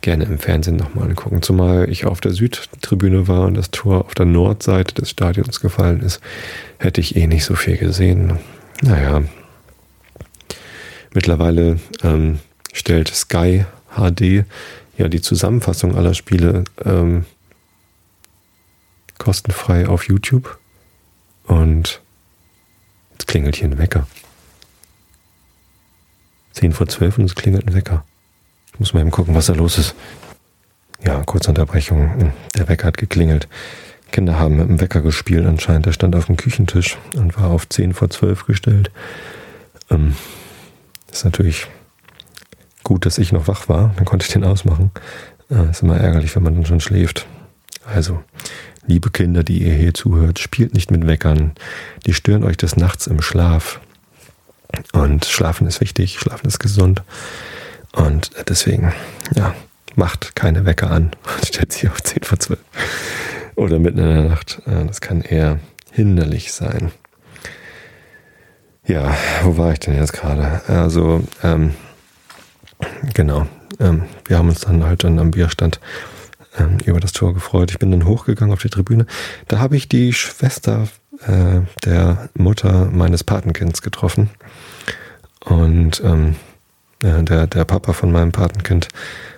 gerne 0.00 0.24
im 0.24 0.38
Fernsehen 0.38 0.76
nochmal 0.76 1.08
angucken. 1.08 1.42
Zumal 1.42 1.88
ich 1.90 2.04
auf 2.06 2.20
der 2.20 2.32
Südtribüne 2.32 3.28
war 3.28 3.46
und 3.46 3.54
das 3.54 3.70
Tor 3.70 4.04
auf 4.04 4.14
der 4.14 4.26
Nordseite 4.26 4.94
des 4.94 5.10
Stadions 5.10 5.60
gefallen 5.60 6.00
ist, 6.00 6.20
hätte 6.78 7.00
ich 7.00 7.16
eh 7.16 7.26
nicht 7.26 7.44
so 7.44 7.54
viel 7.54 7.76
gesehen. 7.76 8.38
Naja, 8.82 9.22
mittlerweile 11.14 11.78
ähm, 12.02 12.40
stellt 12.76 13.08
Sky 13.08 13.64
HD 13.96 14.44
ja 14.98 15.08
die 15.08 15.20
Zusammenfassung 15.20 15.96
aller 15.96 16.14
Spiele 16.14 16.64
ähm, 16.84 17.24
kostenfrei 19.18 19.88
auf 19.88 20.06
YouTube. 20.08 20.58
Und 21.44 22.00
jetzt 23.12 23.26
klingelt 23.26 23.56
hier 23.56 23.68
ein 23.68 23.78
Wecker. 23.78 24.06
10 26.52 26.72
vor 26.72 26.88
12 26.88 27.18
und 27.18 27.24
es 27.24 27.34
klingelt 27.34 27.66
ein 27.66 27.74
Wecker. 27.74 28.04
Ich 28.72 28.80
muss 28.80 28.92
mal 28.92 29.00
eben 29.00 29.10
gucken, 29.10 29.34
was 29.34 29.46
da 29.46 29.54
los 29.54 29.78
ist. 29.78 29.94
Ja, 31.04 31.22
kurze 31.24 31.50
Unterbrechung. 31.50 32.32
Der 32.56 32.68
Wecker 32.68 32.86
hat 32.86 32.98
geklingelt. 32.98 33.48
Kinder 34.12 34.38
haben 34.38 34.56
mit 34.56 34.68
dem 34.68 34.80
Wecker 34.80 35.02
gespielt 35.02 35.46
anscheinend. 35.46 35.86
Der 35.86 35.92
stand 35.92 36.16
auf 36.16 36.26
dem 36.26 36.36
Küchentisch 36.36 36.96
und 37.14 37.38
war 37.38 37.50
auf 37.50 37.68
10 37.68 37.94
vor 37.94 38.10
12 38.10 38.46
gestellt. 38.46 38.90
Ähm, 39.90 40.16
ist 41.10 41.24
natürlich 41.24 41.68
gut, 42.86 43.04
dass 43.04 43.18
ich 43.18 43.32
noch 43.32 43.48
wach 43.48 43.68
war. 43.68 43.92
Dann 43.96 44.04
konnte 44.04 44.24
ich 44.24 44.32
den 44.32 44.44
ausmachen. 44.44 44.92
Äh, 45.50 45.70
ist 45.70 45.82
immer 45.82 45.98
ärgerlich, 45.98 46.34
wenn 46.36 46.44
man 46.44 46.54
dann 46.54 46.66
schon 46.66 46.80
schläft. 46.80 47.26
Also, 47.84 48.22
liebe 48.86 49.10
Kinder, 49.10 49.42
die 49.42 49.64
ihr 49.64 49.74
hier 49.74 49.92
zuhört, 49.92 50.38
spielt 50.38 50.72
nicht 50.72 50.92
mit 50.92 51.04
Weckern. 51.04 51.52
Die 52.06 52.14
stören 52.14 52.44
euch 52.44 52.56
des 52.56 52.76
Nachts 52.76 53.08
im 53.08 53.20
Schlaf. 53.20 53.80
Und 54.92 55.24
Schlafen 55.24 55.66
ist 55.66 55.80
wichtig, 55.80 56.20
Schlafen 56.20 56.46
ist 56.46 56.60
gesund. 56.60 57.02
Und 57.92 58.30
deswegen, 58.48 58.92
ja, 59.34 59.52
macht 59.96 60.36
keine 60.36 60.64
Wecker 60.64 60.90
an 60.90 61.10
und 61.36 61.46
stellt 61.46 61.72
sie 61.72 61.88
auf 61.88 62.00
10 62.00 62.22
vor 62.22 62.38
12 62.38 62.60
oder 63.56 63.80
mitten 63.80 63.98
in 63.98 64.14
der 64.14 64.28
Nacht. 64.28 64.62
Das 64.66 65.00
kann 65.00 65.22
eher 65.22 65.58
hinderlich 65.90 66.52
sein. 66.52 66.92
Ja, 68.86 69.16
wo 69.42 69.56
war 69.56 69.72
ich 69.72 69.80
denn 69.80 69.96
jetzt 69.96 70.12
gerade? 70.12 70.60
Also, 70.68 71.24
ähm, 71.42 71.74
genau. 73.14 73.46
Ähm, 73.78 74.04
wir 74.26 74.38
haben 74.38 74.48
uns 74.48 74.60
dann 74.60 74.84
halt 74.84 75.04
dann 75.04 75.18
am 75.18 75.30
Bierstand 75.30 75.80
ähm, 76.58 76.78
über 76.84 77.00
das 77.00 77.12
Tor 77.12 77.34
gefreut. 77.34 77.70
Ich 77.70 77.78
bin 77.78 77.90
dann 77.90 78.06
hochgegangen 78.06 78.52
auf 78.52 78.62
die 78.62 78.70
Tribüne. 78.70 79.06
Da 79.48 79.58
habe 79.58 79.76
ich 79.76 79.88
die 79.88 80.12
Schwester 80.12 80.88
äh, 81.26 81.60
der 81.84 82.28
Mutter 82.34 82.86
meines 82.86 83.24
Patenkinds 83.24 83.82
getroffen. 83.82 84.30
Und 85.44 86.02
ähm, 86.04 86.36
äh, 87.02 87.22
der, 87.22 87.46
der 87.46 87.64
Papa 87.64 87.92
von 87.92 88.10
meinem 88.10 88.32
Patenkind, 88.32 88.88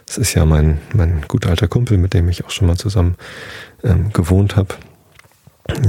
das 0.07 0.18
ist 0.18 0.35
ja 0.35 0.45
mein, 0.45 0.78
mein 0.95 1.23
guter 1.28 1.50
alter 1.50 1.68
Kumpel, 1.68 1.99
mit 1.99 2.14
dem 2.14 2.28
ich 2.28 2.45
auch 2.45 2.50
schon 2.50 2.66
mal 2.66 2.76
zusammen 2.76 3.16
ähm, 3.85 4.12
gewohnt 4.12 4.57
habe. 4.57 4.75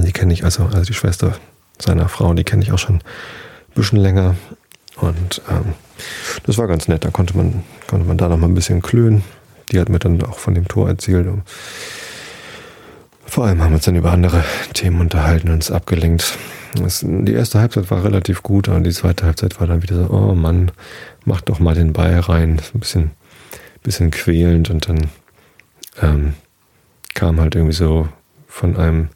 Die 0.05 0.11
kenne 0.11 0.33
ich 0.33 0.43
also, 0.43 0.65
also 0.65 0.81
die 0.81 0.93
Schwester 0.93 1.35
seiner 1.81 2.09
Frau, 2.09 2.33
die 2.33 2.43
kenne 2.43 2.63
ich 2.63 2.71
auch 2.71 2.79
schon 2.79 2.95
ein 2.95 3.03
bisschen 3.75 3.99
länger. 3.99 4.35
Und 5.01 5.41
ähm, 5.49 5.73
das 6.43 6.57
war 6.57 6.67
ganz 6.67 6.87
nett. 6.87 7.05
Da 7.05 7.09
konnte 7.09 7.35
man, 7.37 7.63
konnte 7.87 8.05
man 8.05 8.17
da 8.17 8.29
noch 8.29 8.37
mal 8.37 8.47
ein 8.47 8.55
bisschen 8.55 8.81
klönen. 8.81 9.23
Die 9.71 9.79
hat 9.79 9.89
mir 9.89 9.99
dann 9.99 10.21
auch 10.23 10.39
von 10.39 10.55
dem 10.55 10.67
Tor 10.67 10.87
erzählt. 10.87 11.27
Und 11.27 11.43
vor 13.25 13.45
allem 13.45 13.61
haben 13.61 13.71
wir 13.71 13.75
uns 13.75 13.85
dann 13.85 13.95
über 13.95 14.11
andere 14.11 14.43
Themen 14.73 15.01
unterhalten 15.01 15.49
und 15.49 15.55
uns 15.55 15.71
abgelenkt. 15.71 16.37
Das, 16.75 17.05
die 17.07 17.33
erste 17.33 17.59
Halbzeit 17.59 17.89
war 17.89 18.03
relativ 18.03 18.43
gut, 18.43 18.67
und 18.67 18.83
die 18.83 18.91
zweite 18.91 19.25
Halbzeit 19.25 19.59
war 19.59 19.67
dann 19.67 19.81
wieder 19.81 19.95
so, 19.95 20.09
oh 20.09 20.35
Mann, 20.35 20.71
mach 21.25 21.41
doch 21.41 21.59
mal 21.59 21.75
den 21.75 21.93
Ball 21.93 22.19
rein. 22.19 22.61
Ein 22.73 22.79
bisschen, 22.79 23.11
bisschen 23.83 24.11
quälend 24.11 24.69
und 24.69 24.87
dann 24.87 25.09
ähm, 26.01 26.33
kam 27.13 27.39
halt 27.39 27.55
irgendwie 27.55 27.75
so 27.75 28.07
von 28.47 28.77
einem, 28.77 29.09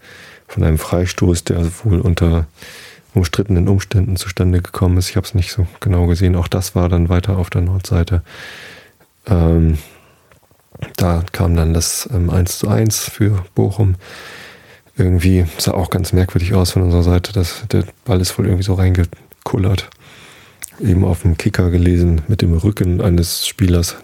von 0.48 0.63
einem 0.63 0.78
Freistoß, 0.78 1.44
der 1.44 1.66
wohl 1.84 2.00
unter 2.00 2.48
umstrittenen 3.13 3.67
Umständen 3.67 4.15
zustande 4.15 4.62
gekommen 4.62 4.98
ist. 4.98 5.10
Ich 5.10 5.15
habe 5.15 5.25
es 5.25 5.34
nicht 5.34 5.51
so 5.51 5.67
genau 5.79 6.08
gesehen. 6.08 6.36
Auch 6.36 6.48
das 6.48 6.75
war 6.75 6.89
dann 6.89 7.10
weiter 7.10 7.38
auf 7.38 7.50
der 7.50 7.62
Nordseite. 7.62 8.24
Ähm, 9.27 9.77
da 10.98 11.24
kam 11.32 11.55
dann 11.55 11.74
das 11.74 12.10
ähm, 12.13 12.29
1 12.29 12.60
zu 12.60 12.67
1 12.67 13.10
für 13.10 13.46
Bochum. 13.55 13.96
Irgendwie 14.96 15.46
sah 15.58 15.74
auch 15.74 15.89
ganz 15.89 16.13
merkwürdig 16.13 16.53
aus 16.53 16.72
von 16.72 16.84
unserer 16.84 17.03
Seite. 17.03 17.34
dass 17.34 17.65
der 17.72 17.86
Ball 18.05 18.22
ist 18.22 18.38
wohl 18.38 18.46
irgendwie 18.46 18.63
so 18.63 18.74
reingekullert. 18.74 19.89
Eben 20.79 21.05
auf 21.05 21.22
dem 21.22 21.38
Kicker 21.38 21.70
gelesen, 21.70 22.24
mit 22.27 22.41
dem 22.41 22.53
Rücken 22.53 23.01
eines 23.01 23.48
Spielers 23.48 23.96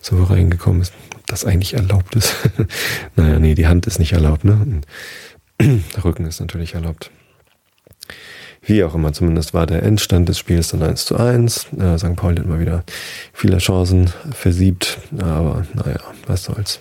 so 0.00 0.22
reingekommen 0.22 0.82
ist. 0.82 0.92
Ob 1.14 1.26
das 1.26 1.44
eigentlich 1.44 1.74
erlaubt 1.74 2.14
ist? 2.14 2.34
naja, 3.16 3.38
nee, 3.38 3.54
die 3.54 3.66
Hand 3.66 3.86
ist 3.86 3.98
nicht 3.98 4.12
erlaubt, 4.12 4.44
ne? 4.44 4.82
Der 5.60 6.04
Rücken 6.04 6.26
ist 6.26 6.40
natürlich 6.40 6.74
erlaubt. 6.74 7.10
Wie 8.66 8.82
auch 8.82 8.94
immer, 8.94 9.12
zumindest 9.12 9.52
war 9.52 9.66
der 9.66 9.82
Endstand 9.82 10.28
des 10.28 10.38
Spiels 10.38 10.68
dann 10.68 10.82
1 10.82 11.04
zu 11.04 11.16
1. 11.16 11.66
Äh, 11.78 11.98
St. 11.98 12.16
Pauli 12.16 12.38
hat 12.38 12.46
mal 12.46 12.60
wieder 12.60 12.82
viele 13.32 13.58
Chancen 13.58 14.10
versiebt, 14.32 14.98
aber 15.18 15.66
naja, 15.74 16.00
was 16.26 16.44
soll's. 16.44 16.80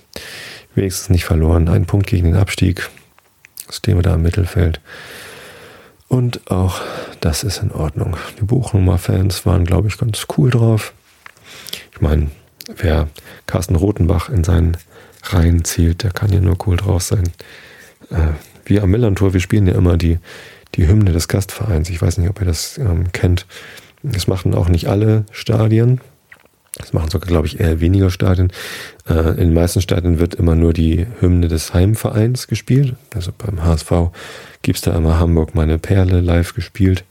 Wenigstens 0.75 1.09
nicht 1.09 1.25
verloren. 1.25 1.67
Ein 1.67 1.85
Punkt 1.85 2.07
gegen 2.07 2.31
den 2.31 2.35
Abstieg. 2.35 2.89
Stehen 3.69 3.97
wir 3.97 4.01
da 4.01 4.15
im 4.15 4.21
Mittelfeld. 4.21 4.79
Und 6.07 6.49
auch 6.49 6.79
das 7.19 7.43
ist 7.43 7.61
in 7.61 7.71
Ordnung. 7.71 8.15
Die 8.39 8.45
Buchnumer 8.45 8.97
Fans 8.97 9.45
waren, 9.45 9.65
glaube 9.65 9.87
ich, 9.87 9.97
ganz 9.97 10.25
cool 10.37 10.51
drauf. 10.51 10.93
Ich 11.91 12.01
meine, 12.01 12.29
wer 12.77 13.09
Carsten 13.45 13.75
Rotenbach 13.75 14.29
in 14.29 14.43
seinen 14.43 14.77
Reihen 15.23 15.65
zielt, 15.65 16.03
der 16.03 16.11
kann 16.11 16.31
ja 16.31 16.39
nur 16.39 16.55
cool 16.65 16.77
drauf 16.77 17.03
sein. 17.03 17.29
Äh, 18.09 18.33
wir 18.65 18.83
am 18.83 18.91
Millantor, 18.91 19.33
wir 19.33 19.39
spielen 19.41 19.67
ja 19.67 19.73
immer 19.73 19.97
die 19.97 20.19
die 20.75 20.87
Hymne 20.87 21.11
des 21.11 21.27
Gastvereins. 21.27 21.89
Ich 21.89 22.01
weiß 22.01 22.17
nicht, 22.17 22.29
ob 22.29 22.39
ihr 22.39 22.45
das 22.45 22.77
ähm, 22.77 23.11
kennt. 23.11 23.45
Das 24.01 24.27
machen 24.27 24.53
auch 24.53 24.69
nicht 24.69 24.87
alle 24.87 25.25
Stadien. 25.31 26.01
Das 26.75 26.91
machen 26.91 27.11
sogar, 27.11 27.27
glaube 27.27 27.47
ich, 27.47 27.59
eher 27.59 27.79
weniger 27.79 28.09
Stadien. 28.09 28.51
Äh, 29.07 29.29
in 29.29 29.37
den 29.37 29.53
meisten 29.53 29.81
Stadien 29.81 30.19
wird 30.19 30.33
immer 30.33 30.55
nur 30.55 30.73
die 30.73 31.05
Hymne 31.19 31.47
des 31.47 31.73
Heimvereins 31.73 32.47
gespielt. 32.47 32.95
Also 33.13 33.31
beim 33.37 33.63
HSV 33.63 33.91
gibt 34.63 34.77
es 34.77 34.81
da 34.81 34.95
immer 34.95 35.19
Hamburg 35.19 35.53
meine 35.53 35.77
Perle 35.77 36.19
live 36.19 36.55
gespielt. 36.55 37.05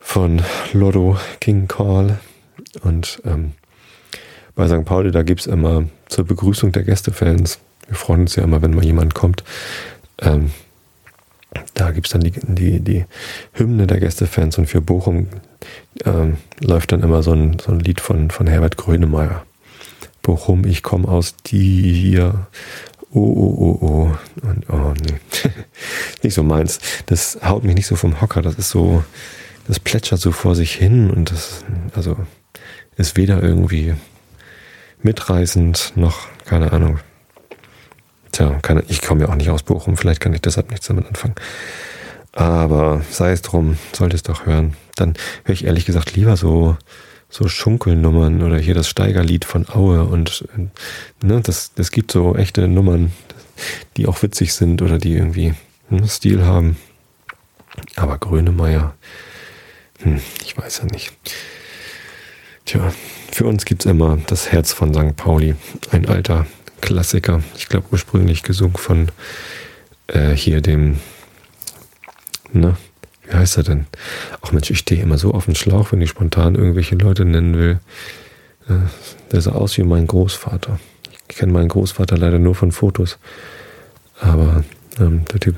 Von 0.00 0.42
Lotto 0.72 1.18
King 1.40 1.68
Call. 1.68 2.18
Und 2.82 3.22
ähm, 3.24 3.52
bei 4.54 4.66
St. 4.66 4.84
Pauli, 4.84 5.10
da 5.10 5.22
gibt 5.22 5.40
es 5.40 5.46
immer 5.46 5.84
zur 6.08 6.24
Begrüßung 6.24 6.72
der 6.72 6.82
Gästefans, 6.82 7.60
wir 7.86 7.96
freuen 7.96 8.22
uns 8.22 8.36
ja 8.36 8.44
immer, 8.44 8.62
wenn 8.62 8.74
mal 8.74 8.84
jemand 8.84 9.14
kommt, 9.14 9.42
ähm, 10.20 10.50
da 11.74 11.90
gibt 11.90 12.06
es 12.06 12.12
dann 12.12 12.22
die, 12.22 12.32
die, 12.32 12.80
die 12.80 13.04
Hymne 13.52 13.86
der 13.86 14.00
Gästefans 14.00 14.58
und 14.58 14.66
für 14.66 14.80
Bochum 14.80 15.28
ähm, 16.04 16.36
läuft 16.60 16.92
dann 16.92 17.02
immer 17.02 17.22
so 17.22 17.32
ein, 17.32 17.58
so 17.58 17.72
ein 17.72 17.80
Lied 17.80 18.00
von, 18.00 18.30
von 18.30 18.46
Herbert 18.46 18.76
Grönemeyer. 18.76 19.44
Bochum, 20.22 20.64
ich 20.64 20.82
komme 20.82 21.08
aus 21.08 21.36
dir. 21.36 22.46
Oh, 23.12 23.20
oh, 23.20 23.78
oh, 23.80 23.86
oh. 23.86 24.46
Und, 24.46 24.70
oh, 24.70 24.94
nee. 25.02 25.18
nicht 26.22 26.34
so 26.34 26.42
meins. 26.42 26.78
Das 27.06 27.38
haut 27.42 27.64
mich 27.64 27.74
nicht 27.74 27.86
so 27.86 27.96
vom 27.96 28.20
Hocker. 28.20 28.42
Das 28.42 28.56
ist 28.56 28.70
so, 28.70 29.02
das 29.66 29.80
plätschert 29.80 30.20
so 30.20 30.30
vor 30.32 30.54
sich 30.54 30.74
hin 30.74 31.10
und 31.10 31.32
das, 31.32 31.64
also, 31.94 32.16
ist 32.96 33.16
weder 33.16 33.42
irgendwie 33.42 33.94
mitreißend 35.02 35.94
noch, 35.96 36.28
keine 36.44 36.72
Ahnung, 36.72 37.00
Tja, 38.32 38.58
kann, 38.62 38.82
ich 38.88 39.02
komme 39.02 39.22
ja 39.22 39.28
auch 39.28 39.34
nicht 39.34 39.50
aus 39.50 39.62
Bochum, 39.62 39.96
vielleicht 39.96 40.20
kann 40.20 40.32
ich 40.32 40.40
deshalb 40.40 40.70
nichts 40.70 40.86
damit 40.86 41.06
anfangen. 41.06 41.34
Aber 42.32 43.02
sei 43.10 43.32
es 43.32 43.42
drum, 43.42 43.76
sollte 43.92 44.16
es 44.16 44.22
doch 44.22 44.46
hören. 44.46 44.76
Dann 44.94 45.14
höre 45.44 45.54
ich 45.54 45.64
ehrlich 45.64 45.84
gesagt 45.84 46.14
lieber 46.14 46.36
so, 46.36 46.76
so 47.28 47.48
Schunkelnummern 47.48 48.42
oder 48.42 48.58
hier 48.58 48.74
das 48.74 48.88
Steigerlied 48.88 49.44
von 49.44 49.68
Aue 49.68 50.04
und 50.04 50.44
ne, 51.22 51.40
das, 51.40 51.72
das 51.74 51.90
gibt 51.90 52.12
so 52.12 52.36
echte 52.36 52.68
Nummern, 52.68 53.12
die 53.96 54.06
auch 54.06 54.22
witzig 54.22 54.52
sind 54.52 54.82
oder 54.82 54.98
die 54.98 55.14
irgendwie 55.14 55.54
ne, 55.88 56.06
Stil 56.08 56.44
haben. 56.44 56.76
Aber 57.96 58.18
Grönemeyer, 58.18 58.94
hm, 60.02 60.20
ich 60.44 60.56
weiß 60.56 60.78
ja 60.78 60.84
nicht. 60.86 61.12
Tja, 62.64 62.92
für 63.32 63.46
uns 63.46 63.64
gibt 63.64 63.84
es 63.84 63.90
immer 63.90 64.18
das 64.26 64.52
Herz 64.52 64.72
von 64.72 64.92
St. 64.92 65.16
Pauli, 65.16 65.54
ein 65.90 66.06
alter 66.06 66.46
Klassiker. 66.80 67.42
Ich 67.56 67.68
glaube 67.68 67.86
ursprünglich 67.92 68.42
gesungen 68.42 68.76
von 68.76 69.08
äh, 70.08 70.30
hier 70.30 70.60
dem, 70.60 70.98
ne, 72.52 72.76
wie 73.26 73.34
heißt 73.34 73.58
er 73.58 73.62
denn? 73.62 73.86
Ach 74.42 74.52
Mensch, 74.52 74.70
ich 74.70 74.78
stehe 74.78 75.02
immer 75.02 75.18
so 75.18 75.32
auf 75.32 75.46
den 75.46 75.54
Schlauch, 75.54 75.92
wenn 75.92 76.00
ich 76.00 76.10
spontan 76.10 76.56
irgendwelche 76.56 76.96
Leute 76.96 77.24
nennen 77.24 77.56
will. 77.56 77.78
Äh, 78.68 78.88
der 79.30 79.40
sah 79.40 79.52
aus 79.52 79.78
wie 79.78 79.84
mein 79.84 80.06
Großvater. 80.06 80.78
Ich 81.28 81.36
kenne 81.36 81.52
meinen 81.52 81.68
Großvater 81.68 82.18
leider 82.18 82.38
nur 82.38 82.56
von 82.56 82.72
Fotos. 82.72 83.18
Aber 84.20 84.64
ähm, 84.98 85.24
der 85.32 85.40
Typ 85.40 85.56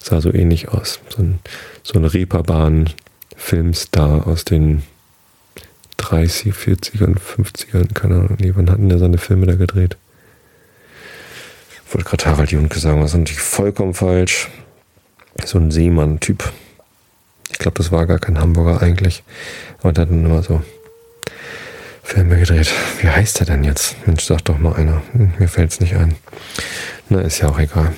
sah 0.00 0.20
so 0.20 0.32
ähnlich 0.32 0.68
aus. 0.68 1.00
So 1.08 1.22
ein, 1.22 1.40
so 1.82 1.98
ein 1.98 2.04
Reeperbahn-Filmstar 2.04 4.26
aus 4.26 4.44
den 4.44 4.82
30, 5.96 6.52
40ern, 6.52 7.16
50ern, 7.16 7.94
keine 7.94 8.16
Ahnung. 8.16 8.36
Nee, 8.38 8.52
wann 8.54 8.70
hatten 8.70 8.90
der 8.90 8.98
seine 8.98 9.18
Filme 9.18 9.46
da 9.46 9.54
gedreht? 9.54 9.96
Wollte 11.94 12.08
gerade 12.08 12.26
Harald 12.26 12.50
Junke 12.50 12.78
sagen, 12.80 13.00
das 13.00 13.12
ist 13.12 13.18
natürlich 13.18 13.40
vollkommen 13.40 13.94
falsch. 13.94 14.50
So 15.44 15.58
ein 15.58 15.70
Seemann-Typ. 15.70 16.52
Ich 17.50 17.58
glaube, 17.58 17.78
das 17.78 17.92
war 17.92 18.06
gar 18.06 18.18
kein 18.18 18.38
Hamburger 18.38 18.82
eigentlich. 18.82 19.22
Aber 19.78 19.92
der 19.92 20.02
hat 20.02 20.10
dann 20.10 20.24
immer 20.24 20.42
so 20.42 20.62
Filme 22.02 22.38
gedreht. 22.38 22.72
Wie 23.00 23.08
heißt 23.08 23.38
der 23.38 23.46
denn 23.46 23.64
jetzt? 23.64 23.96
Mensch, 24.06 24.24
sag 24.24 24.44
doch 24.44 24.58
mal 24.58 24.74
einer. 24.74 25.02
Hm, 25.12 25.34
mir 25.38 25.48
fällt 25.48 25.70
es 25.70 25.80
nicht 25.80 25.94
ein. 25.94 26.16
Na, 27.08 27.20
ist 27.20 27.38
ja 27.38 27.48
auch 27.48 27.58
egal. 27.58 27.92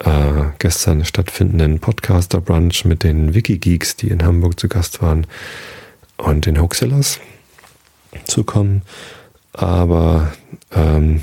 äh, 0.00 0.44
gestern 0.58 1.04
stattfindenden 1.04 1.80
Podcaster-Brunch 1.80 2.84
mit 2.84 3.02
den 3.02 3.34
Wikigeeks, 3.34 3.96
die 3.96 4.08
in 4.08 4.24
Hamburg 4.24 4.60
zu 4.60 4.68
Gast 4.68 5.02
waren, 5.02 5.26
und 6.16 6.46
den 6.46 6.60
Hoaxillas 6.60 7.18
zu 8.24 8.44
kommen. 8.44 8.82
Aber 9.52 10.32
ähm, 10.74 11.22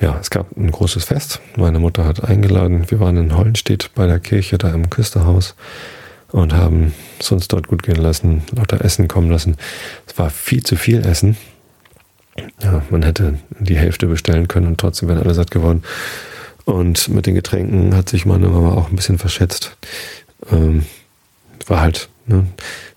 ja, 0.00 0.18
es 0.20 0.30
gab 0.30 0.56
ein 0.56 0.70
großes 0.70 1.04
Fest. 1.04 1.40
Meine 1.56 1.78
Mutter 1.78 2.04
hat 2.04 2.24
eingeladen. 2.24 2.90
Wir 2.90 3.00
waren 3.00 3.16
in 3.16 3.36
Hollenstedt 3.36 3.90
bei 3.94 4.06
der 4.06 4.18
Kirche, 4.18 4.56
da 4.56 4.70
im 4.70 4.88
Küsterhaus 4.88 5.54
und 6.32 6.52
haben 6.54 6.94
es 7.18 7.30
uns 7.32 7.48
dort 7.48 7.68
gut 7.68 7.82
gehen 7.82 7.96
lassen, 7.96 8.42
lauter 8.54 8.84
Essen 8.84 9.08
kommen 9.08 9.30
lassen. 9.30 9.56
Es 10.06 10.16
war 10.18 10.30
viel 10.30 10.62
zu 10.62 10.76
viel 10.76 11.04
Essen. 11.04 11.36
Ja, 12.62 12.82
man 12.90 13.02
hätte 13.02 13.38
die 13.58 13.76
Hälfte 13.76 14.06
bestellen 14.06 14.48
können 14.48 14.68
und 14.68 14.80
trotzdem 14.80 15.08
wären 15.08 15.18
alle 15.18 15.34
satt 15.34 15.50
geworden. 15.50 15.82
Und 16.64 17.08
mit 17.08 17.26
den 17.26 17.34
Getränken 17.34 17.94
hat 17.96 18.08
sich 18.08 18.26
meine 18.26 18.48
Mama 18.48 18.74
auch 18.74 18.90
ein 18.90 18.96
bisschen 18.96 19.18
verschätzt. 19.18 19.76
Ähm, 20.50 20.86
war 21.66 21.80
halt, 21.80 22.08
ne, 22.30 22.46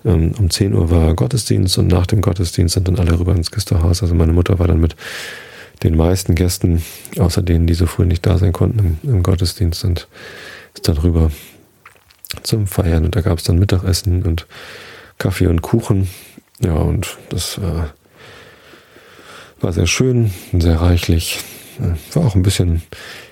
ähm, 0.05 0.33
um 0.37 0.49
10 0.49 0.73
Uhr 0.73 0.89
war 0.89 1.13
Gottesdienst 1.13 1.77
und 1.77 1.87
nach 1.87 2.05
dem 2.05 2.21
Gottesdienst 2.21 2.73
sind 2.73 2.87
dann 2.87 2.99
alle 2.99 3.19
rüber 3.19 3.35
ins 3.35 3.51
Küsterhaus. 3.51 4.01
Also 4.01 4.15
meine 4.15 4.33
Mutter 4.33 4.59
war 4.59 4.67
dann 4.67 4.79
mit 4.79 4.95
den 5.83 5.97
meisten 5.97 6.35
Gästen, 6.35 6.83
außer 7.17 7.41
denen, 7.41 7.67
die 7.67 7.73
so 7.73 7.85
früh 7.85 8.05
nicht 8.05 8.25
da 8.25 8.37
sein 8.37 8.53
konnten 8.53 8.99
im, 9.03 9.09
im 9.09 9.23
Gottesdienst, 9.23 9.81
sind, 9.81 10.07
ist 10.73 10.87
dann 10.87 10.97
rüber. 10.97 11.31
zum 12.43 12.67
Feiern 12.67 13.05
und 13.05 13.15
da 13.15 13.21
gab 13.21 13.37
es 13.37 13.43
dann 13.43 13.59
Mittagessen 13.59 14.23
und 14.23 14.47
Kaffee 15.17 15.47
und 15.47 15.61
Kuchen. 15.61 16.09
Ja, 16.61 16.75
und 16.75 17.17
das 17.29 17.57
äh, 17.57 17.83
war 19.61 19.73
sehr 19.73 19.87
schön, 19.87 20.31
sehr 20.53 20.81
reichlich. 20.81 21.39
Äh, 21.79 22.15
war 22.15 22.25
auch 22.25 22.35
ein 22.35 22.43
bisschen 22.43 22.81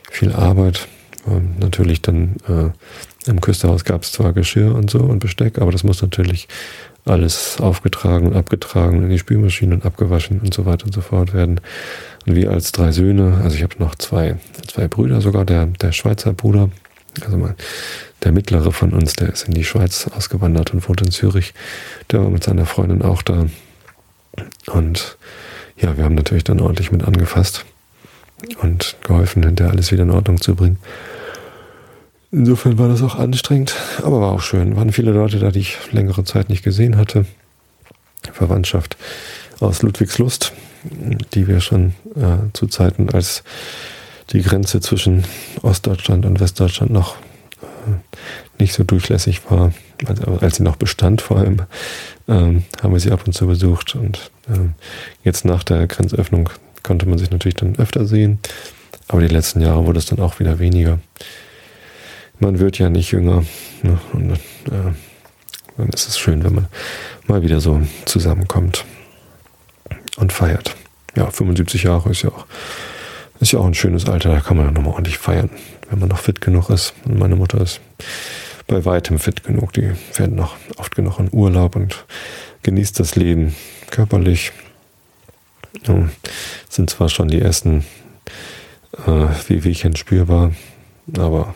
viel 0.10 0.34
Arbeit. 0.34 0.88
Und 1.26 1.60
natürlich 1.60 2.02
dann 2.02 2.36
äh, 2.48 2.70
im 3.28 3.42
Küsterhaus 3.42 3.84
gab 3.84 4.04
es 4.04 4.12
zwar 4.12 4.34
Geschirr 4.34 4.74
und 4.74 4.90
so 4.90 5.00
und 5.00 5.20
Besteck, 5.20 5.60
aber 5.60 5.72
das 5.72 5.84
muss 5.84 6.02
natürlich 6.02 6.48
alles 7.06 7.60
aufgetragen 7.60 8.28
und 8.28 8.36
abgetragen 8.36 9.04
in 9.04 9.10
die 9.10 9.20
Spülmaschine 9.20 9.76
und 9.76 9.86
abgewaschen 9.86 10.40
und 10.40 10.54
so 10.54 10.66
weiter 10.66 10.86
und 10.86 10.94
so 10.94 11.02
fort 11.02 11.34
werden. 11.34 11.60
Und 12.26 12.36
wir 12.36 12.52
als 12.52 12.72
drei 12.72 12.92
Söhne, 12.92 13.42
also 13.44 13.56
ich 13.56 13.64
habe 13.64 13.76
noch 13.80 13.96
zwei, 13.96 14.36
zwei 14.68 14.88
Brüder 14.88 15.22
sogar, 15.22 15.46
der, 15.46 15.66
der 15.66 15.92
Schweizer 15.92 16.34
Bruder, 16.34 16.70
also 17.24 17.38
mein, 17.38 17.56
der 18.24 18.32
mittlere 18.32 18.72
von 18.72 18.94
uns, 18.94 19.14
der 19.14 19.30
ist 19.30 19.48
in 19.48 19.54
die 19.54 19.64
Schweiz 19.64 20.08
ausgewandert 20.16 20.74
und 20.74 20.88
wohnt 20.88 21.02
in 21.02 21.12
Zürich. 21.12 21.54
Der 22.12 22.22
war 22.22 22.30
mit 22.30 22.44
seiner 22.44 22.66
Freundin 22.66 23.02
auch 23.02 23.24
da. 23.24 23.48
Und 24.68 25.18
ja, 25.78 25.98
wir 25.98 26.04
haben 26.04 26.16
natürlich 26.16 26.44
dann 26.44 26.60
ordentlich 26.60 26.92
mit 26.92 27.04
angefasst 27.04 27.66
und 28.62 28.96
geholfen, 29.04 29.44
hinterher 29.44 29.74
alles 29.74 29.92
wieder 29.92 30.04
in 30.04 30.12
Ordnung 30.12 30.40
zu 30.40 30.56
bringen. 30.56 30.78
Insofern 32.32 32.78
war 32.78 32.88
das 32.88 33.04
auch 33.04 33.16
anstrengend, 33.16 33.76
aber 34.04 34.22
war 34.22 34.32
auch 34.32 34.42
schön. 34.42 34.78
Waren 34.78 34.94
viele 34.94 35.12
Leute 35.12 35.40
da, 35.40 35.52
die 35.52 35.60
ich 35.60 35.78
längere 35.92 36.24
Zeit 36.24 36.50
nicht 36.50 36.64
gesehen 36.64 36.98
hatte. 36.98 37.26
Verwandtschaft 38.32 38.96
aus 39.60 39.82
Ludwigslust, 39.82 40.54
die 41.34 41.48
wir 41.48 41.60
schon 41.60 41.94
äh, 42.16 42.52
zu 42.54 42.68
Zeiten, 42.68 43.10
als 43.10 43.44
die 44.32 44.42
Grenze 44.42 44.80
zwischen 44.80 45.26
Ostdeutschland 45.62 46.26
und 46.26 46.40
Westdeutschland 46.40 46.92
noch 46.92 47.16
äh, 47.62 48.20
nicht 48.60 48.74
so 48.74 48.84
durchlässig 48.84 49.42
war, 49.50 49.74
also 50.06 50.38
als 50.40 50.58
sie 50.58 50.64
noch 50.64 50.78
bestand 50.78 51.22
vor 51.22 51.38
allem, 51.38 51.64
ähm, 52.28 52.64
haben 52.82 52.94
wir 52.94 53.00
sie 53.00 53.12
ab 53.12 53.24
und 53.26 53.34
zu 53.34 53.48
besucht. 53.48 53.96
Und 53.96 54.32
ähm, 54.48 54.74
jetzt 55.24 55.44
nach 55.44 55.64
der 55.64 55.88
Grenzöffnung 55.88 56.50
konnte 56.84 57.08
man 57.08 57.18
sich 57.18 57.30
natürlich 57.30 57.56
dann 57.56 57.78
öfter 57.78 58.06
sehen. 58.06 58.40
Aber 59.08 59.22
die 59.22 59.28
letzten 59.28 59.62
Jahre 59.62 59.86
wurde 59.86 60.00
es 60.00 60.06
dann 60.06 60.20
auch 60.20 60.40
wieder 60.40 60.60
weniger 60.60 61.00
man 62.42 62.60
wird 62.60 62.78
ja 62.80 62.90
nicht 62.90 63.12
jünger. 63.12 63.46
Ne? 63.84 64.00
Und 64.14 64.32
äh, 64.32 64.92
dann 65.78 65.90
ist 65.90 66.10
es 66.10 66.20
schön, 66.20 66.44
wenn 66.44 66.56
man 66.56 66.68
mal 67.28 67.42
wieder 67.42 67.62
so 67.62 67.82
zusammenkommt 68.06 68.86
und 70.18 70.34
feiert. 70.34 70.76
Ja, 71.16 71.30
75 71.30 71.84
Jahre 71.84 72.10
ist 72.10 72.24
ja 72.24 72.30
auch, 72.30 72.46
ist 73.40 73.54
ja 73.54 73.60
auch 73.60 73.66
ein 73.66 73.74
schönes 73.74 74.08
Alter, 74.08 74.30
da 74.30 74.40
kann 74.40 74.58
man 74.58 74.66
ja 74.66 74.72
nochmal 74.72 74.94
ordentlich 74.94 75.18
feiern, 75.18 75.50
wenn 75.90 76.00
man 76.00 76.10
noch 76.10 76.20
fit 76.20 76.42
genug 76.42 76.70
ist. 76.70 76.94
Und 77.06 77.18
meine 77.18 77.36
Mutter 77.36 77.62
ist 77.62 77.80
bei 78.68 78.84
weitem 78.86 79.20
fit 79.20 79.44
genug. 79.44 79.74
Die 79.74 79.92
fährt 80.12 80.32
noch 80.32 80.56
oft 80.78 80.96
genug 80.96 81.20
in 81.20 81.30
Urlaub 81.32 81.76
und 81.76 82.06
genießt 82.64 83.00
das 83.00 83.16
Leben 83.16 83.56
körperlich. 83.90 84.52
Ja, 85.88 86.10
sind 86.70 86.90
zwar 86.90 87.10
schon 87.10 87.28
die 87.28 87.42
ersten 87.42 87.86
äh, 89.06 89.28
Wehwehchen 89.48 89.96
spürbar, 89.96 90.52
aber 91.18 91.56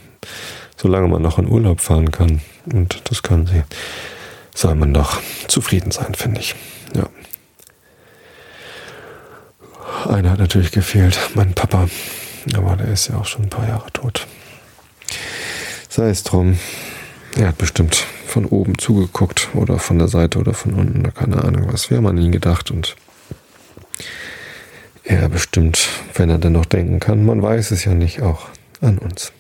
solange 0.78 1.08
man 1.08 1.22
noch 1.22 1.40
in 1.40 1.48
Urlaub 1.48 1.82
fahren 1.82 2.12
kann, 2.12 2.42
und 2.72 3.02
das 3.10 3.24
kann 3.24 3.48
sie, 3.48 3.64
soll 4.54 4.76
man 4.76 4.94
doch 4.94 5.22
zufrieden 5.48 5.92
sein, 5.92 6.16
finde 6.16 6.42
ich. 6.42 6.56
Ja. 6.94 7.10
Einer 10.10 10.32
hat 10.32 10.40
natürlich 10.40 10.72
gefehlt, 10.72 11.18
mein 11.34 11.54
Papa, 11.54 11.88
aber 12.56 12.76
der 12.76 12.90
ist 12.90 13.08
ja 13.08 13.18
auch 13.18 13.26
schon 13.26 13.44
ein 13.44 13.50
paar 13.50 13.68
Jahre 13.68 13.92
tot. 13.92 14.28
Sei 15.90 16.10
es 16.10 16.24
drum, 16.24 16.60
er 17.38 17.50
hat 17.50 17.58
bestimmt 17.58 18.06
von 18.28 18.46
oben 18.46 18.78
zugeguckt 18.78 19.50
oder 19.54 19.80
von 19.80 19.98
der 19.98 20.08
Seite 20.08 20.40
oder 20.40 20.54
von 20.54 20.74
unten, 20.74 21.14
keine 21.14 21.44
Ahnung 21.44 21.72
was. 21.72 21.90
Wir 21.90 21.98
haben 21.98 22.08
an 22.08 22.18
ihn 22.18 22.32
gedacht 22.32 22.70
und 22.70 22.96
er 25.04 25.30
bestimmt, 25.30 25.88
wenn 26.16 26.30
er 26.30 26.38
denn 26.38 26.54
noch 26.54 26.66
denken 26.66 27.00
kann, 27.00 27.26
man 27.26 27.42
weiß 27.42 27.72
es 27.72 27.86
ja 27.86 27.94
nicht, 27.94 28.22
auch 28.22 28.50
an 28.82 28.98
uns. 28.98 29.32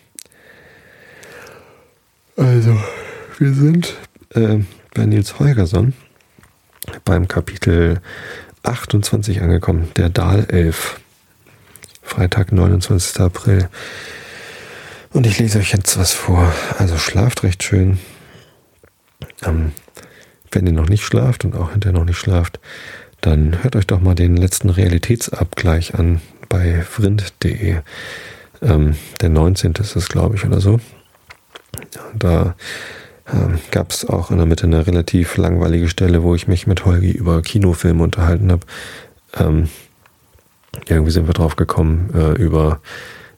Also, 2.37 2.77
wir 3.37 3.53
sind 3.53 3.95
äh, 4.33 4.59
bei 4.93 5.05
Nils 5.05 5.39
Holgersson 5.39 5.93
beim 7.05 7.27
Kapitel 7.27 8.01
28 8.63 9.41
angekommen, 9.41 9.89
der 9.95 10.09
Dahlelf. 10.09 10.99
Freitag, 12.01 12.51
29. 12.51 13.21
April. 13.21 13.69
Und 15.11 15.25
ich 15.25 15.39
lese 15.39 15.59
euch 15.59 15.71
jetzt 15.71 15.97
was 15.97 16.11
vor. 16.11 16.53
Also 16.77 16.97
schlaft 16.97 17.43
recht 17.43 17.63
schön. 17.63 17.99
Ähm, 19.43 19.71
wenn 20.51 20.67
ihr 20.67 20.73
noch 20.73 20.89
nicht 20.89 21.03
schlaft 21.03 21.45
und 21.45 21.55
auch 21.55 21.71
hinterher 21.71 21.97
noch 21.97 22.05
nicht 22.05 22.17
schlaft, 22.17 22.59
dann 23.21 23.63
hört 23.63 23.75
euch 23.75 23.87
doch 23.87 24.01
mal 24.01 24.13
den 24.13 24.35
letzten 24.35 24.69
Realitätsabgleich 24.69 25.95
an 25.95 26.21
bei 26.49 26.83
vrind.de. 26.83 27.77
Ähm, 28.61 28.95
der 29.21 29.29
19. 29.29 29.73
ist 29.79 29.95
es, 29.95 30.09
glaube 30.09 30.35
ich, 30.35 30.45
oder 30.45 30.59
so. 30.59 30.79
Da 32.17 32.55
ähm, 33.31 33.59
gab 33.71 33.91
es 33.91 34.07
auch 34.07 34.31
in 34.31 34.37
der 34.37 34.45
Mitte 34.45 34.65
eine 34.65 34.85
relativ 34.85 35.37
langweilige 35.37 35.89
Stelle, 35.89 36.23
wo 36.23 36.35
ich 36.35 36.47
mich 36.47 36.67
mit 36.67 36.85
Holgi 36.85 37.11
über 37.11 37.41
Kinofilme 37.41 38.03
unterhalten 38.03 38.51
habe. 38.51 38.65
Ähm, 39.37 39.69
irgendwie 40.87 41.11
sind 41.11 41.27
wir 41.27 41.33
drauf 41.33 41.55
gekommen 41.55 42.11
äh, 42.13 42.33
über 42.41 42.81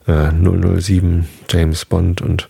äh, 0.06 0.30
007, 0.30 1.28
James 1.50 1.84
Bond 1.84 2.20
und 2.20 2.48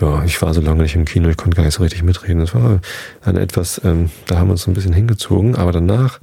ja, 0.00 0.22
ich 0.24 0.40
war 0.42 0.52
so 0.52 0.60
lange 0.60 0.82
nicht 0.82 0.94
im 0.94 1.06
Kino, 1.06 1.28
ich 1.30 1.38
konnte 1.38 1.56
gar 1.56 1.64
nicht 1.64 1.74
so 1.74 1.82
richtig 1.82 2.02
mitreden. 2.02 2.42
Es 2.42 2.54
war 2.54 2.80
ein 3.22 3.36
etwas, 3.38 3.80
ähm, 3.82 4.10
da 4.26 4.38
haben 4.38 4.48
wir 4.48 4.52
uns 4.52 4.66
ein 4.66 4.74
bisschen 4.74 4.92
hingezogen, 4.92 5.56
aber 5.56 5.72
danach 5.72 6.20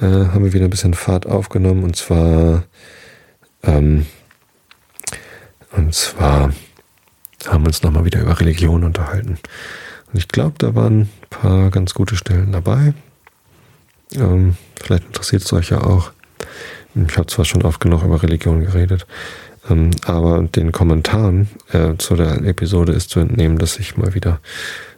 äh, 0.00 0.04
haben 0.04 0.44
wir 0.44 0.52
wieder 0.52 0.64
ein 0.64 0.70
bisschen 0.70 0.94
Fahrt 0.94 1.26
aufgenommen 1.26 1.84
und 1.84 1.94
zwar 1.94 2.64
ähm, 3.62 4.06
und 5.76 5.94
zwar 5.94 6.52
haben 7.46 7.66
uns 7.66 7.82
nochmal 7.82 8.04
wieder 8.04 8.20
über 8.20 8.40
Religion 8.40 8.84
unterhalten. 8.84 9.38
Und 10.12 10.18
ich 10.18 10.28
glaube, 10.28 10.54
da 10.58 10.74
waren 10.74 11.02
ein 11.02 11.08
paar 11.30 11.70
ganz 11.70 11.94
gute 11.94 12.16
Stellen 12.16 12.52
dabei. 12.52 12.94
Ähm, 14.14 14.56
vielleicht 14.80 15.04
interessiert 15.04 15.42
es 15.42 15.52
euch 15.52 15.70
ja 15.70 15.82
auch. 15.82 16.12
Ich 16.94 17.16
habe 17.16 17.26
zwar 17.26 17.44
schon 17.44 17.62
oft 17.62 17.80
genug 17.80 18.02
über 18.02 18.22
Religion 18.22 18.60
geredet, 18.60 19.06
ähm, 19.70 19.90
aber 20.04 20.42
den 20.42 20.72
Kommentaren 20.72 21.48
äh, 21.70 21.96
zu 21.98 22.16
der 22.16 22.42
Episode 22.44 22.92
ist 22.92 23.10
zu 23.10 23.20
entnehmen, 23.20 23.58
dass 23.58 23.78
ich 23.78 23.96
mal 23.96 24.14
wieder 24.14 24.40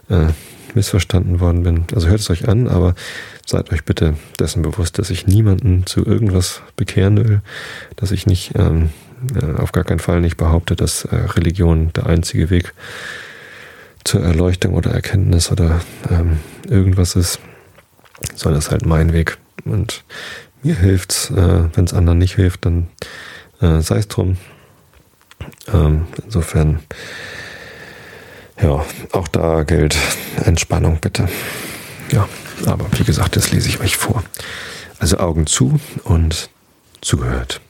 äh, 0.09 0.27
missverstanden 0.73 1.39
worden 1.39 1.63
bin. 1.63 1.85
Also 1.93 2.07
hört 2.07 2.21
es 2.21 2.29
euch 2.29 2.47
an, 2.47 2.67
aber 2.67 2.95
seid 3.45 3.71
euch 3.73 3.83
bitte 3.83 4.15
dessen 4.39 4.61
bewusst, 4.61 4.97
dass 4.97 5.09
ich 5.09 5.27
niemanden 5.27 5.85
zu 5.85 6.05
irgendwas 6.05 6.61
bekehren 6.77 7.17
will, 7.17 7.41
dass 7.97 8.11
ich 8.11 8.25
nicht 8.25 8.53
ähm, 8.55 8.83
äh, 8.85 8.87
auf 9.57 9.71
gar 9.71 9.83
keinen 9.83 9.99
Fall 9.99 10.21
nicht 10.21 10.37
behaupte, 10.37 10.75
dass 10.75 11.05
äh, 11.05 11.15
Religion 11.15 11.93
der 11.93 12.07
einzige 12.07 12.49
Weg 12.49 12.73
zur 14.03 14.23
Erleuchtung 14.23 14.73
oder 14.73 14.91
Erkenntnis 14.91 15.51
oder 15.51 15.81
ähm, 16.09 16.39
irgendwas 16.67 17.15
ist, 17.15 17.39
sondern 18.35 18.59
es 18.59 18.65
ist 18.65 18.71
halt 18.71 18.85
mein 18.85 19.13
Weg. 19.13 19.37
Und 19.65 20.03
mir 20.63 20.75
hilft's, 20.75 21.29
äh, 21.29 21.63
wenn 21.73 21.85
es 21.85 21.93
anderen 21.93 22.17
nicht 22.17 22.35
hilft, 22.35 22.65
dann 22.65 22.87
äh, 23.61 23.81
sei 23.81 23.97
es 23.97 24.07
drum. 24.07 24.37
Ähm, 25.71 26.07
insofern, 26.23 26.79
ja, 28.61 28.85
auch 29.11 29.27
da 29.27 29.63
gilt 29.63 29.95
Entspannung 30.43 30.99
bitte. 30.99 31.27
Ja, 32.11 32.27
aber 32.65 32.85
wie 32.97 33.03
gesagt, 33.03 33.35
das 33.35 33.51
lese 33.51 33.69
ich 33.69 33.79
euch 33.79 33.97
vor. 33.97 34.23
Also 34.99 35.17
Augen 35.17 35.47
zu 35.47 35.79
und 36.03 36.49
zugehört. 37.01 37.61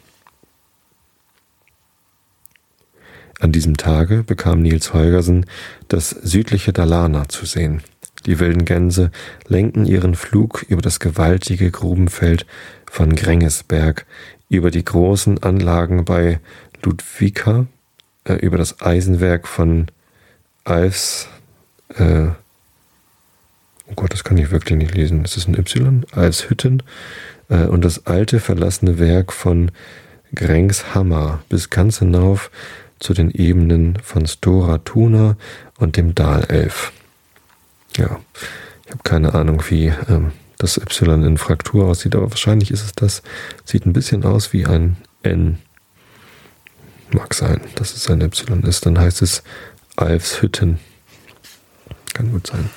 An 3.41 3.51
diesem 3.51 3.75
Tage 3.75 4.21
bekam 4.21 4.61
Nils 4.61 4.93
Holgersen 4.93 5.47
das 5.87 6.11
südliche 6.11 6.73
Dalarna 6.73 7.27
zu 7.27 7.47
sehen. 7.47 7.81
Die 8.27 8.39
wilden 8.39 8.65
Gänse 8.65 9.09
lenkten 9.47 9.87
ihren 9.87 10.13
Flug 10.13 10.63
über 10.69 10.83
das 10.83 10.99
gewaltige 10.99 11.71
Grubenfeld 11.71 12.45
von 12.85 13.15
Grengesberg, 13.15 14.05
über 14.47 14.69
die 14.69 14.85
großen 14.85 15.41
Anlagen 15.41 16.05
bei 16.05 16.39
Ludwika, 16.83 17.65
äh, 18.25 18.35
über 18.35 18.59
das 18.59 18.79
Eisenwerk 18.79 19.47
von 19.47 19.87
Alfs, 20.63 21.27
äh, 21.97 22.27
oh 23.87 23.93
Gott, 23.95 24.13
das 24.13 24.23
kann 24.23 24.37
ich 24.37 24.51
wirklich 24.51 24.77
nicht 24.77 24.93
lesen, 24.93 25.25
ist 25.25 25.35
das 25.35 25.47
ein 25.47 25.57
Y? 25.57 26.05
Alfshütten, 26.11 26.83
äh, 27.49 27.65
und 27.65 27.83
das 27.83 28.05
alte 28.05 28.39
verlassene 28.39 28.99
Werk 28.99 29.33
von 29.33 29.71
Grengshammer 30.35 31.41
bis 31.49 31.71
ganz 31.71 31.97
hinauf 31.97 32.51
zu 33.01 33.13
den 33.13 33.31
Ebenen 33.31 33.97
von 34.01 34.25
Stora 34.25 34.77
Tuna 34.77 35.35
und 35.77 35.97
dem 35.97 36.15
Dalelf. 36.15 36.93
Ja, 37.97 38.19
ich 38.85 38.91
habe 38.91 39.03
keine 39.03 39.33
Ahnung, 39.33 39.63
wie 39.69 39.91
ähm, 40.07 40.31
das 40.57 40.77
Y 40.77 41.23
in 41.23 41.37
Fraktur 41.37 41.87
aussieht, 41.87 42.15
aber 42.15 42.29
wahrscheinlich 42.29 42.71
ist 42.71 42.85
es 42.85 42.93
das. 42.93 43.23
Sieht 43.65 43.85
ein 43.85 43.93
bisschen 43.93 44.23
aus 44.23 44.53
wie 44.53 44.65
ein 44.65 44.97
N. 45.23 45.57
Mag 47.11 47.33
sein, 47.33 47.59
dass 47.75 47.95
es 47.95 48.09
ein 48.09 48.21
Y 48.21 48.63
ist. 48.63 48.85
Dann 48.85 48.99
heißt 48.99 49.21
es 49.21 49.43
Alfshütten. 49.97 50.79
Kann 52.13 52.31
gut 52.31 52.47
sein. 52.47 52.69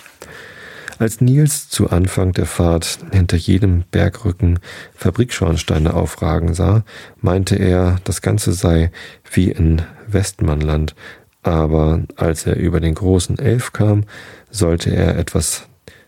Als 0.98 1.20
Nils 1.20 1.68
zu 1.68 1.90
Anfang 1.90 2.32
der 2.32 2.46
Fahrt 2.46 2.98
hinter 3.12 3.36
jedem 3.36 3.84
Bergrücken 3.90 4.60
Fabrikschornsteine 4.94 5.92
aufragen 5.92 6.54
sah, 6.54 6.84
meinte 7.20 7.56
er, 7.56 7.96
das 8.04 8.22
Ganze 8.22 8.52
sei 8.52 8.92
wie 9.30 9.50
in 9.50 9.82
Westmannland, 10.14 10.94
aber 11.42 12.02
als 12.16 12.46
er 12.46 12.56
über 12.56 12.80
den 12.80 12.94
großen 12.94 13.38
Elf 13.38 13.72
kam, 13.72 14.04
sollte 14.50 14.90
er 14.90 15.18
etwas 15.18 15.66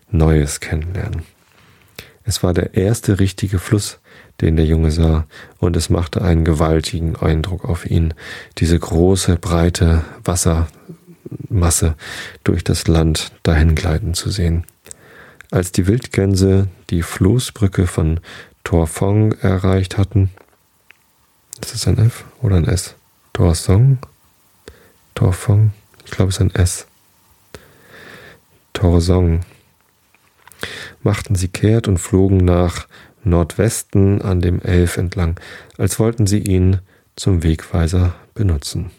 Neues 0.09 0.59
kennenlernen. 0.59 1.21
Es 2.23 2.43
war 2.43 2.53
der 2.53 2.73
erste 2.73 3.19
richtige 3.19 3.59
Fluss, 3.59 3.99
den 4.41 4.57
der 4.57 4.65
Junge 4.65 4.91
sah, 4.91 5.25
und 5.59 5.77
es 5.77 5.89
machte 5.89 6.21
einen 6.21 6.43
gewaltigen 6.43 7.15
Eindruck 7.15 7.63
auf 7.65 7.85
ihn, 7.85 8.13
diese 8.57 8.77
große, 8.77 9.37
breite 9.37 10.03
Wassermasse 10.23 11.95
durch 12.43 12.63
das 12.63 12.87
Land 12.87 13.31
dahingleiten 13.43 14.13
zu 14.13 14.29
sehen. 14.29 14.65
Als 15.51 15.71
die 15.71 15.87
Wildgänse 15.87 16.67
die 16.89 17.03
Floßbrücke 17.03 17.87
von 17.87 18.19
Torfong 18.63 19.31
erreicht 19.33 19.97
hatten, 19.97 20.29
ist 21.61 21.73
es 21.73 21.87
ein 21.87 21.97
F 21.97 22.25
oder 22.41 22.57
ein 22.57 22.65
S? 22.67 22.95
Torsong? 23.37 23.99
Torfong? 25.13 25.69
Ich 26.03 26.09
glaube, 26.09 26.29
es 26.29 26.37
ist 26.37 26.41
ein 26.41 26.55
S. 26.55 26.87
Torsong. 28.73 29.41
Machten 31.03 31.35
sie 31.35 31.47
kehrt 31.47 31.87
und 31.87 31.99
flogen 31.99 32.37
nach 32.37 32.87
Nordwesten 33.23 34.23
an 34.23 34.41
dem 34.41 34.59
Elf 34.63 34.97
entlang, 34.97 35.39
als 35.77 35.99
wollten 35.99 36.25
sie 36.25 36.39
ihn 36.39 36.79
zum 37.15 37.43
Wegweiser 37.43 38.15
benutzen. 38.33 38.89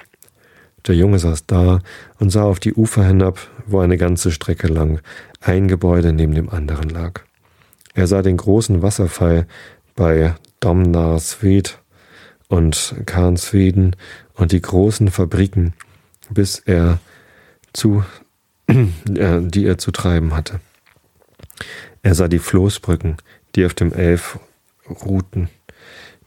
Der 0.87 0.95
Junge 0.95 1.19
saß 1.19 1.47
da 1.47 1.81
und 2.21 2.31
sah 2.31 2.45
auf 2.45 2.61
die 2.61 2.75
Ufer 2.75 3.05
hinab, 3.05 3.41
wo 3.67 3.81
eine 3.81 3.97
ganze 3.97 4.31
Strecke 4.31 4.69
lang 4.69 5.01
ein 5.41 5.67
Gebäude 5.67 6.13
neben 6.13 6.37
dem 6.37 6.49
anderen 6.49 6.91
lag. 6.91 7.23
Er 7.93 8.07
sah 8.07 8.23
den 8.23 8.37
großen 8.37 8.83
Wasserfall 8.83 9.49
bei 9.97 10.37
Domnarsved 10.61 11.81
und 12.49 12.95
Karnsveden 13.07 13.95
und 14.39 14.53
die 14.53 14.63
großen 14.63 15.11
Fabriken, 15.11 15.75
bis 16.31 16.61
er 16.61 16.99
zu, 17.75 18.05
äh, 18.67 19.41
die 19.43 19.67
er 19.67 19.77
zu 19.77 19.91
treiben 19.91 20.35
hatte. 20.35 20.61
Er 22.03 22.15
sah 22.15 22.29
die 22.29 22.39
Floßbrücken, 22.39 23.17
die 23.55 23.67
auf 23.67 23.75
dem 23.75 23.93
Elf 23.93 24.39
ruhten, 24.89 25.51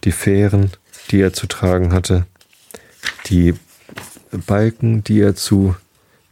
die 0.04 0.12
Fähren, 0.12 0.71
die 1.10 1.21
er 1.21 1.34
zu 1.34 1.47
tragen 1.47 1.93
hatte, 1.93 2.28
die 3.28 3.56
Balken, 4.32 5.04
die 5.04 5.21
er 5.21 5.36
zu, 5.36 5.76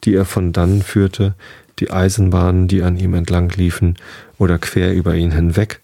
die 0.04 0.16
er 0.16 0.26
von 0.26 0.54
dann 0.54 0.82
führte, 0.82 1.36
die 1.80 1.92
Eisenbahnen, 1.92 2.68
die 2.68 2.84
an 2.84 2.98
ihm 2.98 3.14
entlang 3.14 3.50
liefen 3.50 3.96
oder 4.38 4.60
quer 4.60 4.94
über 4.94 5.16
ihn 5.16 5.32
hinweg, 5.32 5.82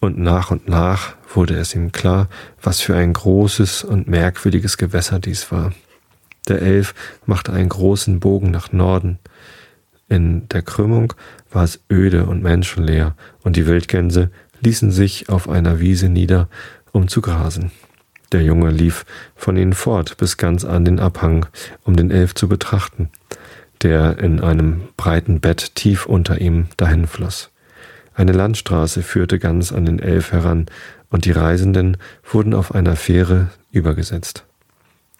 und 0.00 0.18
nach 0.18 0.50
und 0.50 0.68
nach 0.68 1.14
wurde 1.32 1.54
es 1.54 1.74
ihm 1.74 1.92
klar, 1.92 2.28
was 2.62 2.80
für 2.80 2.96
ein 2.96 3.12
großes 3.12 3.84
und 3.84 4.08
merkwürdiges 4.08 4.76
Gewässer 4.76 5.18
dies 5.18 5.50
war. 5.50 5.72
Der 6.48 6.62
Elf 6.62 6.94
machte 7.26 7.52
einen 7.52 7.68
großen 7.68 8.20
Bogen 8.20 8.50
nach 8.50 8.72
Norden. 8.72 9.18
In 10.08 10.48
der 10.48 10.62
Krümmung 10.62 11.12
war 11.50 11.64
es 11.64 11.80
öde 11.90 12.26
und 12.26 12.42
menschenleer, 12.42 13.14
und 13.42 13.56
die 13.56 13.66
Wildgänse 13.66 14.30
ließen 14.60 14.90
sich 14.90 15.28
auf 15.28 15.48
einer 15.48 15.80
Wiese 15.80 16.08
nieder, 16.08 16.48
um 16.92 17.08
zu 17.08 17.20
grasen. 17.20 17.70
Der 18.32 18.42
Junge 18.42 18.70
lief 18.70 19.04
von 19.36 19.56
ihnen 19.56 19.72
fort 19.72 20.16
bis 20.16 20.36
ganz 20.36 20.64
an 20.64 20.84
den 20.84 21.00
Abhang, 21.00 21.46
um 21.84 21.96
den 21.96 22.10
Elf 22.10 22.34
zu 22.34 22.48
betrachten 22.48 23.10
der 23.82 24.18
in 24.18 24.40
einem 24.40 24.88
breiten 24.96 25.40
Bett 25.40 25.74
tief 25.74 26.06
unter 26.06 26.40
ihm 26.40 26.66
dahinfloss. 26.76 27.50
Eine 28.18 28.32
Landstraße 28.32 29.04
führte 29.04 29.38
ganz 29.38 29.70
an 29.70 29.86
den 29.86 30.00
Elf 30.00 30.32
heran, 30.32 30.66
und 31.08 31.24
die 31.24 31.30
Reisenden 31.30 31.96
wurden 32.28 32.52
auf 32.52 32.74
einer 32.74 32.96
Fähre 32.96 33.50
übergesetzt. 33.70 34.44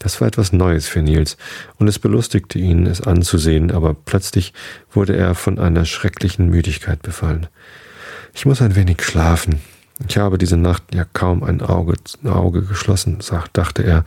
Das 0.00 0.20
war 0.20 0.26
etwas 0.26 0.52
Neues 0.52 0.88
für 0.88 1.00
Nils, 1.00 1.36
und 1.76 1.86
es 1.86 2.00
belustigte 2.00 2.58
ihn, 2.58 2.86
es 2.86 3.00
anzusehen, 3.00 3.70
aber 3.70 3.94
plötzlich 3.94 4.52
wurde 4.90 5.14
er 5.14 5.36
von 5.36 5.60
einer 5.60 5.84
schrecklichen 5.84 6.50
Müdigkeit 6.50 7.00
befallen. 7.00 7.46
Ich 8.34 8.46
muss 8.46 8.60
ein 8.60 8.74
wenig 8.74 9.00
schlafen. 9.02 9.60
Ich 10.08 10.18
habe 10.18 10.36
diese 10.36 10.56
Nacht 10.56 10.92
ja 10.92 11.04
kaum 11.04 11.44
ein 11.44 11.62
Auge, 11.62 11.94
Auge 12.24 12.62
geschlossen, 12.62 13.18
dachte 13.52 13.84
er, 13.84 14.04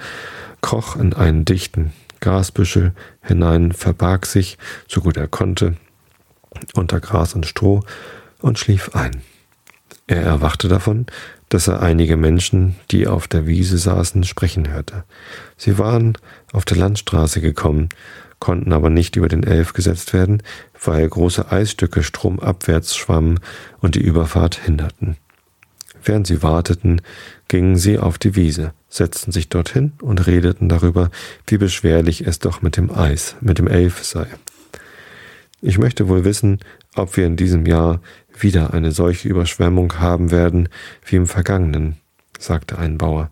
kroch 0.60 0.98
in 0.98 1.14
einen 1.14 1.46
dichten, 1.46 1.94
Grasbüschel 2.20 2.92
hinein, 3.22 3.72
verbarg 3.72 4.26
sich, 4.26 4.58
so 4.90 5.00
gut 5.00 5.16
er 5.16 5.30
konnte, 5.30 5.78
unter 6.74 7.00
Gras 7.00 7.34
und 7.36 7.46
Stroh 7.46 7.84
und 8.42 8.60
schlief 8.60 8.96
ein. 8.96 9.22
Er 10.08 10.24
erwachte 10.24 10.68
davon, 10.68 11.06
dass 11.50 11.68
er 11.68 11.82
einige 11.82 12.18
Menschen, 12.18 12.76
die 12.92 13.08
auf 13.08 13.28
der 13.28 13.46
Wiese 13.46 13.78
saßen, 13.78 14.24
sprechen 14.24 14.70
hörte. 14.72 15.04
Sie 15.58 15.78
waren 15.78 16.18
auf 16.54 16.66
der 16.66 16.78
Landstraße 16.78 17.42
gekommen, 17.42 17.90
konnten 18.40 18.74
aber 18.74 18.90
nicht 18.90 19.16
über 19.16 19.28
den 19.28 19.44
Elf 19.44 19.74
gesetzt 19.74 20.14
werden, 20.14 20.44
weil 20.84 21.08
große 21.08 21.52
Eisstücke 21.52 22.04
stromabwärts 22.04 22.96
schwammen 22.96 23.40
und 23.80 23.96
die 23.96 24.02
Überfahrt 24.02 24.56
hinderten. 24.56 25.18
Während 26.04 26.26
sie 26.26 26.42
warteten, 26.42 27.02
gingen 27.48 27.76
sie 27.76 28.00
auf 28.00 28.18
die 28.18 28.36
Wiese, 28.36 28.74
setzten 28.90 29.32
sich 29.32 29.50
dorthin 29.50 29.94
und 30.02 30.26
redeten 30.26 30.68
darüber, 30.70 31.12
wie 31.48 31.58
beschwerlich 31.58 32.26
es 32.26 32.40
doch 32.40 32.62
mit 32.62 32.78
dem 32.78 32.92
Eis, 32.92 33.36
mit 33.40 33.60
dem 33.60 33.68
Elf 33.68 34.04
sei. 34.04 34.28
Ich 35.62 35.78
möchte 35.78 36.08
wohl 36.08 36.26
wissen, 36.26 36.60
ob 36.96 37.18
wir 37.18 37.28
in 37.28 37.36
diesem 37.36 37.68
Jahr 37.68 38.02
wieder 38.38 38.74
eine 38.74 38.92
solche 38.92 39.28
Überschwemmung 39.28 40.00
haben 40.00 40.32
werden 40.32 40.70
wie 41.06 41.18
im 41.18 41.28
vergangenen, 41.28 41.98
sagte 42.40 42.78
ein 42.78 42.98
Bauer. 42.98 43.30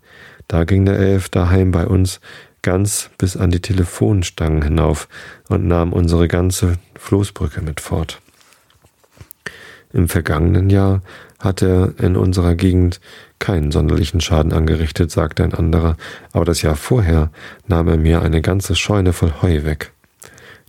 Da 0.48 0.64
ging 0.64 0.86
der 0.86 0.98
Elf 0.98 1.30
daheim 1.30 1.72
bei 1.72 1.86
uns 1.86 2.20
ganz 2.62 3.10
bis 3.18 3.38
an 3.38 3.52
die 3.52 3.62
Telefonstangen 3.62 4.62
hinauf 4.62 5.08
und 5.48 5.68
nahm 5.68 5.94
unsere 5.94 6.28
ganze 6.28 6.74
Floßbrücke 6.98 7.62
mit 7.62 7.80
fort. 7.80 8.20
Im 9.92 10.08
vergangenen 10.08 10.70
Jahr 10.70 11.02
hat 11.40 11.62
er 11.62 11.94
in 12.00 12.16
unserer 12.16 12.56
Gegend 12.56 13.00
keinen 13.40 13.72
sonderlichen 13.72 14.22
Schaden 14.22 14.54
angerichtet, 14.54 15.10
sagte 15.10 15.44
ein 15.44 15.54
anderer, 15.54 15.96
aber 16.34 16.46
das 16.46 16.62
Jahr 16.62 16.76
vorher 16.76 17.32
nahm 17.68 17.88
er 17.88 17.98
mir 17.98 18.22
eine 18.22 18.42
ganze 18.42 18.76
Scheune 18.76 19.14
voll 19.14 19.34
Heu 19.42 19.64
weg. 19.64 19.94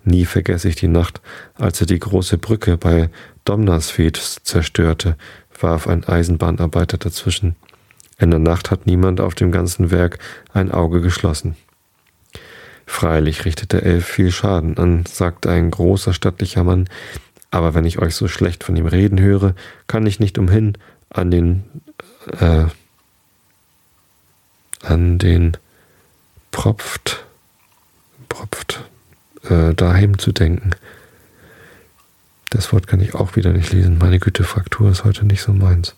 Nie 0.04 0.24
vergesse 0.24 0.68
ich 0.68 0.76
die 0.76 0.88
Nacht, 0.88 1.20
als 1.54 1.80
er 1.80 1.86
die 1.86 1.98
große 1.98 2.38
Brücke 2.38 2.76
bei 2.76 3.10
Domnasfeld 3.44 4.16
zerstörte, 4.16 5.16
warf 5.60 5.86
ein 5.86 6.04
Eisenbahnarbeiter 6.04 6.98
dazwischen. 6.98 7.56
In 8.18 8.30
der 8.30 8.40
Nacht 8.40 8.70
hat 8.70 8.86
niemand 8.86 9.20
auf 9.20 9.34
dem 9.34 9.52
ganzen 9.52 9.90
Werk 9.90 10.18
ein 10.52 10.70
Auge 10.70 11.00
geschlossen. 11.00 11.56
Freilich 12.86 13.44
richtete 13.44 13.82
Elf 13.82 14.06
viel 14.06 14.32
Schaden 14.32 14.76
an, 14.76 15.04
sagte 15.06 15.50
ein 15.50 15.70
großer 15.70 16.12
stattlicher 16.12 16.64
Mann, 16.64 16.88
aber 17.50 17.74
wenn 17.74 17.84
ich 17.84 17.98
euch 17.98 18.14
so 18.14 18.28
schlecht 18.28 18.64
von 18.64 18.76
ihm 18.76 18.86
reden 18.86 19.20
höre, 19.20 19.54
kann 19.86 20.06
ich 20.06 20.20
nicht 20.20 20.38
umhin, 20.38 20.76
an 21.08 21.30
den, 21.30 21.64
äh, 22.38 22.66
an 24.82 25.18
den 25.18 25.56
Propft, 26.50 27.24
Propft, 28.28 28.89
äh, 29.50 29.74
daheim 29.74 30.18
zu 30.18 30.32
denken. 30.32 30.70
Das 32.50 32.72
Wort 32.72 32.86
kann 32.86 33.00
ich 33.00 33.14
auch 33.14 33.36
wieder 33.36 33.52
nicht 33.52 33.72
lesen. 33.72 33.98
Meine 33.98 34.18
Güte, 34.18 34.44
Fraktur 34.44 34.90
ist 34.90 35.04
heute 35.04 35.24
nicht 35.24 35.42
so 35.42 35.52
meins. 35.52 35.94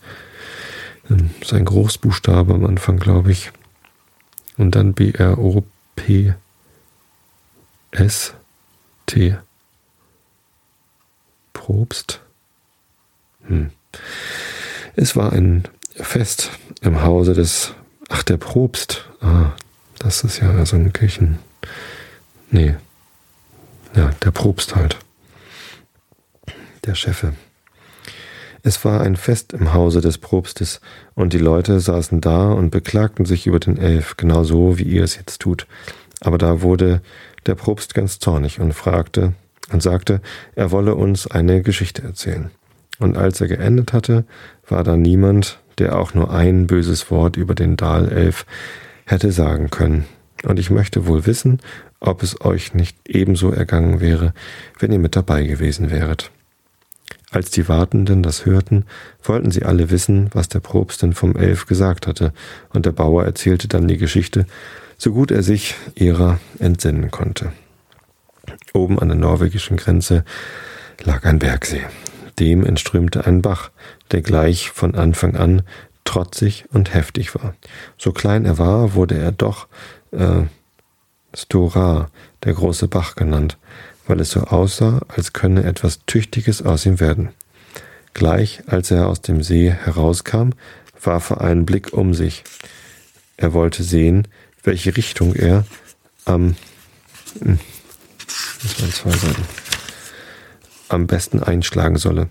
Das 1.09 1.19
ähm, 1.19 1.31
ist 1.41 1.53
ein 1.53 1.65
Großbuchstabe 1.65 2.55
am 2.55 2.67
Anfang, 2.67 2.99
glaube 2.99 3.33
ich. 3.33 3.51
Und 4.59 4.75
dann 4.75 4.93
B-R-O-P-S-T. 4.93 6.37
Propst. 11.53 12.21
Hm. 13.47 13.71
Es 14.95 15.17
war 15.17 15.33
ein 15.33 15.65
Fest 15.95 16.51
im 16.81 17.03
Hause 17.03 17.35
des, 17.35 17.73
ach, 18.09 18.23
der 18.23 18.37
Propst. 18.37 19.09
Ah, 19.21 19.53
das 19.99 20.25
ist 20.25 20.41
ja 20.41 20.65
so 20.67 20.77
ein 20.77 20.93
Kirchen. 20.93 21.39
Nee. 22.51 22.75
Ja, 23.95 24.11
der 24.25 24.31
Propst 24.31 24.75
halt. 24.75 24.99
Der 26.85 26.95
Chefe. 26.95 27.35
Es 28.63 28.85
war 28.85 29.01
ein 29.01 29.17
Fest 29.17 29.53
im 29.53 29.75
Hause 29.75 30.01
des 30.01 30.19
Propstes, 30.19 30.81
und 31.15 31.33
die 31.33 31.39
Leute 31.39 31.81
saßen 31.81 32.21
da 32.21 32.53
und 32.53 32.71
beklagten 32.71 33.25
sich 33.25 33.47
über 33.47 33.59
den 33.59 33.77
Elf, 33.77 34.17
genau 34.17 34.45
so, 34.45 34.79
wie 34.79 34.85
ihr 34.85 35.03
es 35.03 35.17
jetzt 35.17 35.41
tut. 35.41 35.67
Aber 36.21 36.39
da 36.39 36.63
wurde 36.63 37.03
der 37.47 37.57
Propst 37.57 37.95
ganz 37.95 38.19
zornig 38.19 38.61
und 38.61 38.73
fragte, 38.73 39.35
und 39.73 39.83
sagte, 39.83 40.21
er 40.55 40.71
wolle 40.71 40.95
uns 40.95 41.27
eine 41.27 41.63
Geschichte 41.63 42.03
erzählen. 42.03 42.51
Und 42.99 43.17
als 43.17 43.41
er 43.41 43.49
geendet 43.49 43.93
hatte, 43.93 44.25
war 44.69 44.85
da 44.85 44.97
niemand, 44.97 45.59
der 45.79 45.99
auch 45.99 46.15
nur 46.15 46.33
ein 46.33 46.67
böses 46.67 47.11
Wort 47.11 47.37
über 47.37 47.55
den 47.55 47.77
Dalelf 47.77 48.47
hätte 49.07 49.33
sagen 49.33 49.71
können. 49.71 50.07
Und 50.45 50.59
ich 50.59 50.71
möchte 50.71 51.07
wohl 51.07 51.27
wissen, 51.27 51.61
ob 52.03 52.23
es 52.23 52.41
euch 52.41 52.75
nicht 52.75 52.97
ebenso 53.07 53.51
ergangen 53.51 54.01
wäre, 54.01 54.35
wenn 54.79 54.93
ihr 54.93 54.99
mit 54.99 55.17
dabei 55.17 55.45
gewesen 55.45 55.91
wäret. 55.91 56.31
Als 57.31 57.51
die 57.51 57.69
Wartenden 57.69 58.23
das 58.23 58.45
hörten, 58.45 58.85
wollten 59.23 59.51
sie 59.51 59.65
alle 59.65 59.91
wissen, 59.91 60.29
was 60.35 60.49
der 60.49 60.61
Propst 60.61 61.03
denn 61.03 61.15
vom 61.15 61.37
Elf 61.37 61.67
gesagt 61.67 62.07
hatte, 62.07 62.33
und 62.71 62.85
der 62.85 62.93
Bauer 62.93 63.25
erzählte 63.25 63.69
dann 63.69 63.89
die 63.89 63.97
Geschichte, 63.97 64.47
so 64.99 65.13
gut 65.13 65.31
er 65.31 65.43
sich 65.43 65.75
ihrer 65.95 66.39
entsinnen 66.59 67.11
konnte. 67.11 67.53
Oben 68.75 68.99
an 68.99 69.09
der 69.09 69.17
norwegischen 69.17 69.77
Grenze 69.77 70.25
lag 71.03 71.25
ein 71.25 71.39
Bergsee. 71.39 71.83
Dem 72.39 72.67
entströmte 72.67 73.27
ein 73.27 73.43
Bach, 73.43 73.71
der 74.11 74.23
gleich 74.23 74.71
von 74.71 74.95
Anfang 74.95 75.37
an 75.37 75.63
trotzig 76.05 76.65
und 76.73 76.93
heftig 76.93 77.35
war. 77.35 77.55
So 77.97 78.13
klein 78.13 78.45
er 78.45 78.59
war, 78.59 78.95
wurde 78.95 79.17
er 79.17 79.33
doch 79.33 79.69
äh, 80.11 80.43
Stora, 81.35 82.11
der 82.45 82.55
große 82.55 82.89
Bach 82.89 83.15
genannt, 83.15 83.59
weil 84.07 84.21
es 84.21 84.31
so 84.31 84.41
aussah, 84.41 85.01
als 85.09 85.33
könne 85.33 85.65
etwas 85.65 86.01
Tüchtiges 86.07 86.63
aus 86.63 86.87
ihm 86.87 87.01
werden. 87.01 87.31
Gleich 88.15 88.63
als 88.67 88.91
er 88.91 89.09
aus 89.09 89.23
dem 89.23 89.43
See 89.43 89.71
herauskam, 89.71 90.51
warf 91.01 91.31
er 91.31 91.41
einen 91.41 91.67
Blick 91.67 91.93
um 91.93 92.15
sich. 92.15 92.45
Er 93.37 93.55
wollte 93.55 93.83
sehen, 93.83 94.29
welche 94.63 94.97
Richtung 94.97 95.35
er 95.35 95.65
am 96.25 96.57
hm, 97.41 97.59
Seiten, 98.61 99.43
am 100.89 101.07
besten 101.07 101.43
einschlagen 101.43 101.97
solle. 101.97 102.29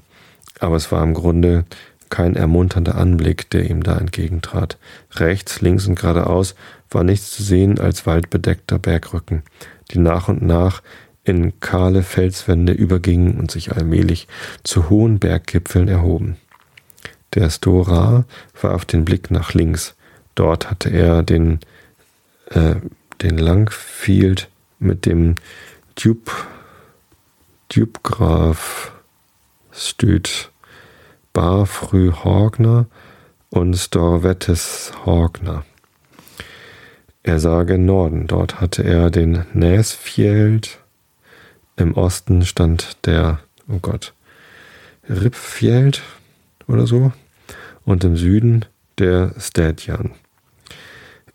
Aber 0.60 0.76
es 0.76 0.92
war 0.92 1.04
im 1.04 1.14
Grunde 1.14 1.66
kein 2.10 2.36
ermunternder 2.36 2.96
Anblick, 2.96 3.50
der 3.50 3.70
ihm 3.70 3.84
da 3.84 3.98
entgegentrat. 3.98 4.78
Rechts, 5.14 5.62
links 5.62 5.88
und 5.88 5.96
geradeaus 5.96 6.56
war 6.92 7.04
nichts 7.04 7.32
zu 7.32 7.44
sehen 7.44 7.80
als 7.80 8.06
waldbedeckter 8.06 8.78
Bergrücken, 8.78 9.44
die 9.92 10.00
nach 10.00 10.28
und 10.28 10.42
nach 10.42 10.82
in 11.24 11.60
kahle 11.60 12.04
Felswände 12.04 12.74
übergingen 12.74 13.40
und 13.40 13.52
sich 13.52 13.72
allmählich 13.72 14.28
zu 14.64 14.90
hohen 14.90 15.20
Berggipfeln 15.20 15.88
erhoben. 15.88 16.38
Der 17.34 17.50
Stora 17.50 18.26
warf 18.62 18.86
den 18.86 19.06
Blick 19.06 19.32
nach 19.32 19.54
links. 19.54 19.96
Dort 20.36 20.70
hatte 20.70 20.90
er 20.90 21.24
den, 21.24 21.60
äh, 22.50 22.76
den 23.22 23.38
Langfield 23.38 24.50
mit 24.80 25.06
dem 25.06 25.36
Dupe, 25.96 26.32
Dubgraf 27.70 28.92
Stüt 29.72 30.52
Barfrü 31.32 32.12
Hogner 32.12 32.88
und 33.50 33.76
Storvettes 33.76 34.92
Hogner. 35.06 35.64
Er 37.24 37.40
sah 37.40 37.64
gen 37.64 37.86
Norden, 37.86 38.26
dort 38.26 38.62
hatte 38.62 38.84
er 38.84 39.12
den 39.12 39.46
Näsfjeld, 39.54 40.80
im 41.76 41.94
Osten 41.94 42.44
stand 42.46 42.98
der, 43.06 43.40
oh 43.68 43.78
Gott, 43.80 44.14
Rippfjeld 45.08 46.02
oder 46.68 46.88
so, 46.88 47.12
und 47.86 48.04
im 48.04 48.18
Süden 48.18 48.66
der 48.98 49.36
Stadjan. 49.38 50.12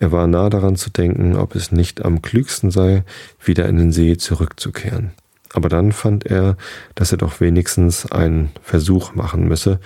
Er 0.01 0.11
war 0.11 0.27
nah 0.27 0.51
daran 0.51 0.75
zu 0.75 0.91
denken, 0.91 1.37
ob 1.37 1.55
es 1.55 1.71
nicht 1.71 2.05
am 2.05 2.21
klügsten 2.21 2.73
sei, 2.73 3.05
wieder 3.43 3.69
in 3.69 3.79
den 3.79 3.93
See 3.93 4.17
zurückzukehren. 4.17 5.13
Aber 5.53 5.69
dann 5.69 5.93
fand 5.93 6.27
er, 6.27 6.57
dass 6.97 7.13
er 7.13 7.19
doch 7.19 7.41
wenigstens 7.41 8.11
einen 8.11 8.51
Versuch 8.61 9.15
machen 9.15 9.47
müsse, 9.47 9.79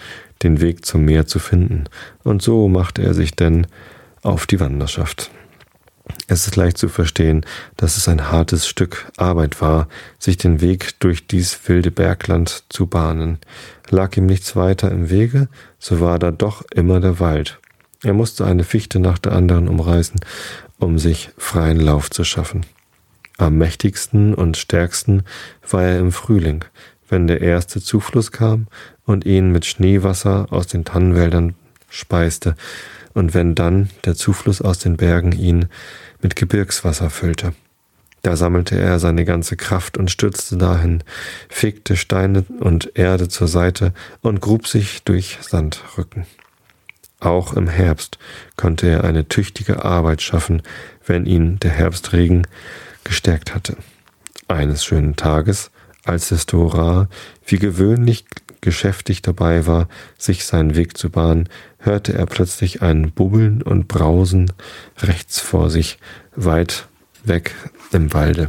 den 0.43 0.63
Weg 0.63 0.87
zum 0.87 1.05
Meer 1.05 1.27
zu 1.27 1.39
finden, 1.39 1.85
und 2.25 2.41
so 2.41 2.69
machte 2.69 3.03
er 3.03 3.13
sich 3.13 3.37
denn 3.37 3.67
auf 4.23 4.47
die 4.47 4.61
Wanderschaft. 4.61 5.31
Es 6.27 6.47
ist 6.47 6.57
leicht 6.57 6.79
zu 6.79 6.89
verstehen, 6.89 7.45
dass 7.77 7.97
es 7.97 8.09
ein 8.09 8.31
hartes 8.31 8.67
Stück 8.67 9.11
Arbeit 9.17 9.61
war, 9.61 9.89
sich 10.19 10.37
den 10.37 10.61
Weg 10.61 10.99
durch 11.01 11.27
dies 11.27 11.59
wilde 11.67 11.91
Bergland 11.91 12.65
zu 12.69 12.87
bahnen. 12.87 13.39
Lag 13.91 14.17
ihm 14.17 14.27
nichts 14.27 14.57
weiter 14.57 14.91
im 14.91 15.11
Wege, 15.11 15.49
so 15.79 16.01
war 16.01 16.19
da 16.19 16.31
doch 16.31 16.63
immer 16.73 17.01
der 17.01 17.21
Wald. 17.21 17.59
Er 18.03 18.15
musste 18.15 18.47
eine 18.47 18.65
Fichte 18.65 18.99
nach 18.99 19.19
der 19.19 19.33
anderen 19.33 19.69
umreißen, 19.69 20.21
um 20.79 20.99
sich 20.99 21.31
freien 21.37 21.81
Lauf 21.81 22.11
zu 22.11 22.25
schaffen. 22.25 22.65
Am 23.37 23.59
mächtigsten 23.59 24.35
und 24.35 24.57
stärksten 24.57 25.23
war 25.69 25.83
er 25.83 25.99
im 25.99 26.13
Frühling, 26.13 26.65
wenn 27.09 27.27
der 27.27 27.41
erste 27.41 27.81
Zufluss 27.81 28.33
kam 28.33 28.69
und 29.05 29.27
ihn 29.27 29.51
mit 29.51 29.67
Schneewasser 29.67 30.47
aus 30.51 30.67
den 30.67 30.85
Tannenwäldern 30.85 31.55
speiste, 31.89 32.55
und 33.15 33.35
wenn 33.35 33.55
dann 33.55 33.91
der 34.05 34.15
Zufluss 34.15 34.63
aus 34.63 34.79
den 34.79 34.97
Bergen 34.97 35.33
ihn 35.33 35.67
mit 36.21 36.37
Gebirgswasser 36.37 37.11
füllte. 37.11 37.53
Da 38.23 38.37
sammelte 38.37 38.79
er 38.79 38.99
seine 38.99 39.25
ganze 39.25 39.57
Kraft 39.57 39.97
und 39.97 40.11
stürzte 40.11 40.59
dahin, 40.59 41.03
fegte 41.49 41.97
Steine 41.97 42.45
und 42.61 42.93
Erde 42.95 43.29
zur 43.29 43.49
Seite 43.49 43.95
und 44.21 44.41
grub 44.41 44.67
sich 44.67 45.03
durch 45.05 45.39
Sandrücken. 45.41 46.27
Auch 47.19 47.55
im 47.55 47.69
Herbst 47.69 48.19
konnte 48.57 48.89
er 48.89 49.05
eine 49.05 49.29
tüchtige 49.29 49.85
Arbeit 49.85 50.23
schaffen, 50.23 50.63
wenn 51.07 51.27
ihn 51.27 51.59
der 51.61 51.71
Herbstregen 51.71 52.47
gestärkt 53.05 53.55
hatte. 53.55 53.77
Eines 54.49 54.85
schönen 54.85 55.17
Tages, 55.17 55.71
als 56.05 56.29
der 56.29 56.39
Stora 56.39 57.09
wie 57.47 57.59
gewöhnlich 57.59 58.25
geschäftig 58.61 59.23
dabei 59.23 59.67
war, 59.67 59.89
sich 60.19 60.45
seinen 60.45 60.77
Weg 60.77 60.97
zu 60.97 61.11
bahnen, 61.11 61.49
hörte 61.81 62.13
er 62.13 62.27
plötzlich 62.27 62.83
ein 62.83 63.11
Bubbeln 63.11 63.63
und 63.63 63.89
Brausen 63.89 64.53
rechts 64.99 65.41
vor 65.41 65.71
sich, 65.71 65.99
weit 66.37 66.87
weg 67.25 67.55
im 67.93 68.13
Walde. 68.13 68.49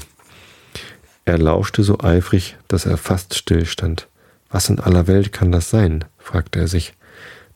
Er 1.25 1.37
lauschte 1.37 1.83
so 1.83 1.99
eifrig, 1.99 2.57
dass 2.67 2.85
er 2.85 2.97
fast 2.97 3.35
stillstand. 3.35 4.07
Was 4.49 4.69
in 4.69 4.79
aller 4.79 5.07
Welt 5.07 5.31
kann 5.31 5.51
das 5.51 5.69
sein? 5.69 6.05
fragte 6.17 6.59
er 6.59 6.67
sich. 6.67 6.93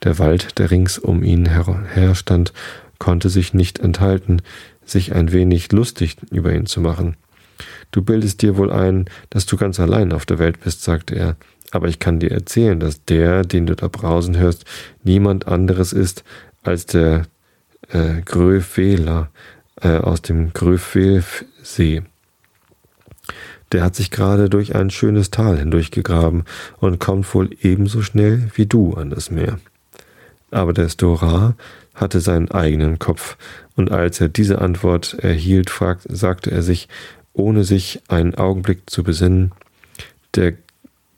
Der 0.03 0.19
Wald, 0.19 0.59
der 0.59 0.71
rings 0.71 0.97
um 0.97 1.23
ihn 1.23 1.47
her 1.47 2.15
stand, 2.15 2.53
konnte 2.99 3.29
sich 3.29 3.53
nicht 3.53 3.79
enthalten, 3.79 4.41
sich 4.85 5.13
ein 5.13 5.31
wenig 5.31 5.71
lustig 5.71 6.17
über 6.31 6.53
ihn 6.53 6.65
zu 6.65 6.79
machen. 6.79 7.17
Du 7.91 8.01
bildest 8.01 8.41
dir 8.41 8.57
wohl 8.57 8.71
ein, 8.71 9.05
dass 9.29 9.45
du 9.45 9.57
ganz 9.57 9.79
allein 9.79 10.11
auf 10.11 10.25
der 10.25 10.39
Welt 10.39 10.59
bist, 10.61 10.83
sagte 10.83 11.15
er, 11.15 11.35
aber 11.71 11.88
ich 11.88 11.99
kann 11.99 12.19
dir 12.19 12.32
erzählen, 12.32 12.80
dass 12.80 13.04
der, 13.06 13.43
den 13.43 13.65
du 13.65 13.75
da 13.75 13.88
brausen 13.88 14.38
hörst, 14.38 14.65
niemand 15.04 15.47
anderes 15.47 15.93
ist 15.93 16.23
als 16.63 16.86
der 16.86 17.25
äh, 17.89 18.21
Gröfwähler 18.23 19.30
äh, 19.82 19.97
aus 19.97 20.21
dem 20.21 20.54
Gröfwelsee. 20.54 22.04
Der 23.71 23.84
hat 23.84 23.95
sich 23.95 24.12
gerade 24.12 24.49
durch 24.49 24.75
ein 24.75 24.89
schönes 24.89 25.32
Tal 25.32 25.58
hindurchgegraben 25.58 26.45
und 26.80 26.99
kommt 26.99 27.34
wohl 27.34 27.49
ebenso 27.62 28.01
schnell 28.01 28.49
wie 28.56 28.65
du 28.65 28.93
an 28.93 29.10
das 29.10 29.32
Meer. 29.32 29.60
Aber 30.51 30.71
der 30.73 30.89
Stora 30.89 31.56
hatte 31.93 32.19
seinen 32.19 32.51
eigenen 32.51 32.99
Kopf, 32.99 33.38
und 33.75 33.91
als 33.91 34.21
er 34.21 34.30
diese 34.30 34.62
Antwort 34.62 35.15
erhielt, 35.15 35.69
fragt, 35.69 36.06
sagte 36.10 36.51
er 36.51 36.62
sich, 36.62 36.88
ohne 37.34 37.63
sich 37.63 38.01
einen 38.08 38.36
Augenblick 38.36 38.89
zu 38.89 39.04
besinnen, 39.04 39.51
der 40.36 40.54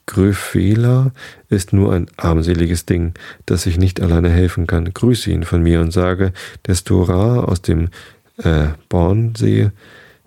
Gröfela 0.08 1.12
ist 1.50 1.74
nur 1.74 1.94
ein 1.94 2.08
armseliges 2.18 2.86
Ding, 2.86 3.14
das 3.46 3.64
sich 3.64 3.78
nicht 3.78 4.02
alleine 4.02 4.30
helfen 4.30 4.66
kann. 4.66 4.92
Grüße 4.92 5.30
ihn 5.30 5.44
von 5.44 5.62
mir 5.62 5.82
und 5.82 5.92
sage, 5.92 6.34
der 6.66 6.76
Stora 6.76 7.42
aus 7.42 7.62
dem 7.62 7.90
äh, 8.38 8.70
Bornsee 8.90 9.72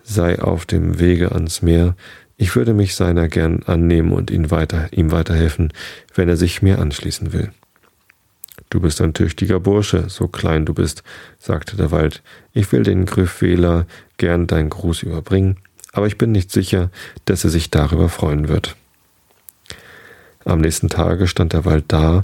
sei 0.02 0.40
auf 0.40 0.66
dem 0.66 1.00
Wege 1.00 1.32
ans 1.32 1.62
Meer. 1.62 1.96
Ich 2.36 2.56
würde 2.56 2.74
mich 2.74 2.94
seiner 2.94 3.28
gern 3.28 3.62
annehmen 3.64 4.12
und 4.12 4.30
ihn 4.30 4.50
weiter, 4.50 4.88
ihm 4.92 5.12
weiterhelfen, 5.12 5.72
wenn 6.14 6.28
er 6.28 6.36
sich 6.36 6.62
mir 6.62 6.78
anschließen 6.78 7.32
will. 7.32 7.50
Du 8.68 8.80
bist 8.80 9.00
ein 9.00 9.14
tüchtiger 9.14 9.60
Bursche, 9.60 10.04
so 10.08 10.28
klein 10.28 10.64
du 10.64 10.74
bist, 10.74 11.02
sagte 11.38 11.76
der 11.76 11.90
Wald. 11.90 12.22
Ich 12.52 12.70
will 12.70 12.82
den 12.82 13.04
Grüffwähler 13.06 13.86
gern 14.16 14.46
deinen 14.46 14.70
Gruß 14.70 15.02
überbringen, 15.02 15.56
aber 15.92 16.06
ich 16.06 16.18
bin 16.18 16.32
nicht 16.32 16.52
sicher, 16.52 16.90
dass 17.24 17.44
er 17.44 17.50
sich 17.50 17.70
darüber 17.70 18.08
freuen 18.08 18.48
wird. 18.48 18.76
Am 20.44 20.60
nächsten 20.60 20.88
Tage 20.88 21.26
stand 21.26 21.52
der 21.52 21.64
Wald 21.64 21.84
da 21.88 22.22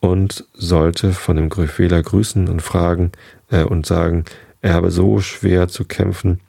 und 0.00 0.46
sollte 0.54 1.12
von 1.12 1.36
dem 1.36 1.48
Grüffwähler 1.48 2.02
grüßen 2.02 2.48
und 2.48 2.62
fragen 2.62 3.12
äh, 3.50 3.64
und 3.64 3.86
sagen, 3.86 4.24
er 4.62 4.74
habe 4.74 4.90
so 4.90 5.20
schwer 5.20 5.68
zu 5.68 5.84
kämpfen, 5.84 6.40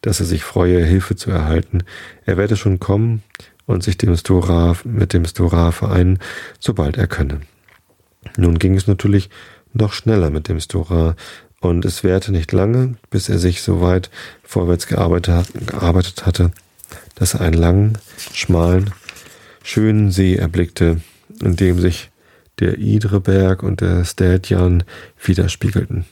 dass 0.00 0.20
er 0.20 0.26
sich 0.26 0.44
freue, 0.44 0.84
Hilfe 0.84 1.16
zu 1.16 1.30
erhalten. 1.30 1.82
Er 2.24 2.36
werde 2.36 2.56
schon 2.56 2.80
kommen 2.80 3.22
und 3.66 3.82
sich 3.82 3.96
dem 3.96 4.16
Stora, 4.16 4.76
mit 4.84 5.12
dem 5.12 5.24
Stora 5.24 5.72
vereinen, 5.72 6.18
sobald 6.58 6.96
er 6.96 7.06
könne. 7.06 7.40
Nun 8.36 8.58
ging 8.58 8.76
es 8.76 8.86
natürlich 8.86 9.30
noch 9.72 9.92
schneller 9.92 10.30
mit 10.30 10.48
dem 10.48 10.60
Stora, 10.60 11.14
und 11.60 11.84
es 11.84 12.02
währte 12.02 12.32
nicht 12.32 12.52
lange, 12.52 12.94
bis 13.10 13.28
er 13.28 13.38
sich 13.38 13.60
so 13.60 13.82
weit 13.82 14.10
vorwärts 14.42 14.86
gearbeitet, 14.86 15.46
gearbeitet 15.66 16.24
hatte, 16.24 16.52
dass 17.14 17.34
er 17.34 17.42
einen 17.42 17.54
langen, 17.54 17.98
schmalen, 18.32 18.92
schönen 19.62 20.10
See 20.10 20.36
erblickte, 20.36 21.00
in 21.42 21.56
dem 21.56 21.78
sich 21.78 22.10
der 22.58 22.78
Idreberg 22.78 23.62
und 23.62 23.80
der 23.80 24.04
Städjan 24.04 24.84
widerspiegelten. 25.22 26.04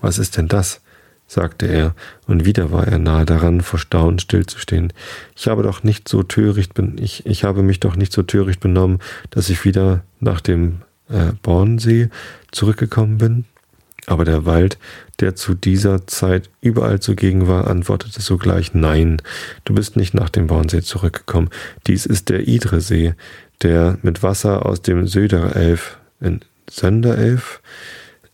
Was 0.00 0.18
ist 0.18 0.36
denn 0.36 0.48
das? 0.48 0.80
sagte 1.26 1.66
er, 1.66 1.94
und 2.26 2.44
wieder 2.44 2.72
war 2.72 2.88
er 2.88 2.98
nahe 2.98 3.24
daran, 3.24 3.60
vor 3.60 3.78
Staunen 3.78 4.18
stillzustehen. 4.18 4.92
Ich 5.36 5.46
habe 5.46 5.62
doch 5.62 5.84
nicht 5.84 6.08
so 6.08 6.24
töricht, 6.24 6.74
bin, 6.74 6.98
ich, 6.98 7.24
ich 7.24 7.44
habe 7.44 7.62
mich 7.62 7.78
doch 7.78 7.94
nicht 7.94 8.12
so 8.12 8.24
töricht 8.24 8.58
benommen, 8.58 8.98
dass 9.30 9.48
ich 9.48 9.64
wieder 9.64 10.02
nach 10.18 10.40
dem 10.40 10.82
äh, 11.08 11.32
Bornsee 11.42 12.08
zurückgekommen 12.50 13.18
bin. 13.18 13.44
Aber 14.06 14.24
der 14.24 14.46
Wald, 14.46 14.78
der 15.20 15.36
zu 15.36 15.54
dieser 15.54 16.06
Zeit 16.06 16.50
überall 16.60 17.00
zugegen 17.00 17.48
war, 17.48 17.68
antwortete 17.68 18.20
sogleich 18.20 18.74
Nein, 18.74 19.20
du 19.64 19.74
bist 19.74 19.96
nicht 19.96 20.14
nach 20.14 20.30
dem 20.30 20.46
Bornsee 20.46 20.82
zurückgekommen. 20.82 21.50
Dies 21.86 22.06
ist 22.06 22.28
der 22.28 22.48
Idresee, 22.48 23.14
der 23.62 23.98
mit 24.02 24.22
Wasser 24.22 24.66
aus 24.66 24.82
dem 24.82 25.06
Söderelf, 25.06 25.98
in 26.20 26.40
Sönderelf, 26.68 27.60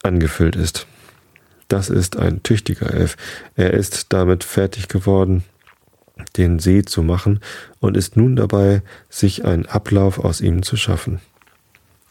angefüllt 0.03 0.57
ist. 0.57 0.87
Das 1.69 1.91
ist 1.91 2.17
ein 2.17 2.43
tüchtiger 2.43 2.95
Elf. 2.95 3.17
Er 3.57 3.75
ist 3.75 4.13
damit 4.13 4.45
fertig 4.45 4.89
geworden, 4.89 5.43
den 6.37 6.59
See 6.59 6.83
zu 6.83 7.03
machen 7.03 7.41
und 7.81 7.97
ist 7.97 8.17
nun 8.17 8.37
dabei, 8.37 8.83
sich 9.11 9.45
einen 9.45 9.67
Ablauf 9.67 10.19
aus 10.19 10.41
ihm 10.41 10.63
zu 10.63 10.77
schaffen. 10.77 11.21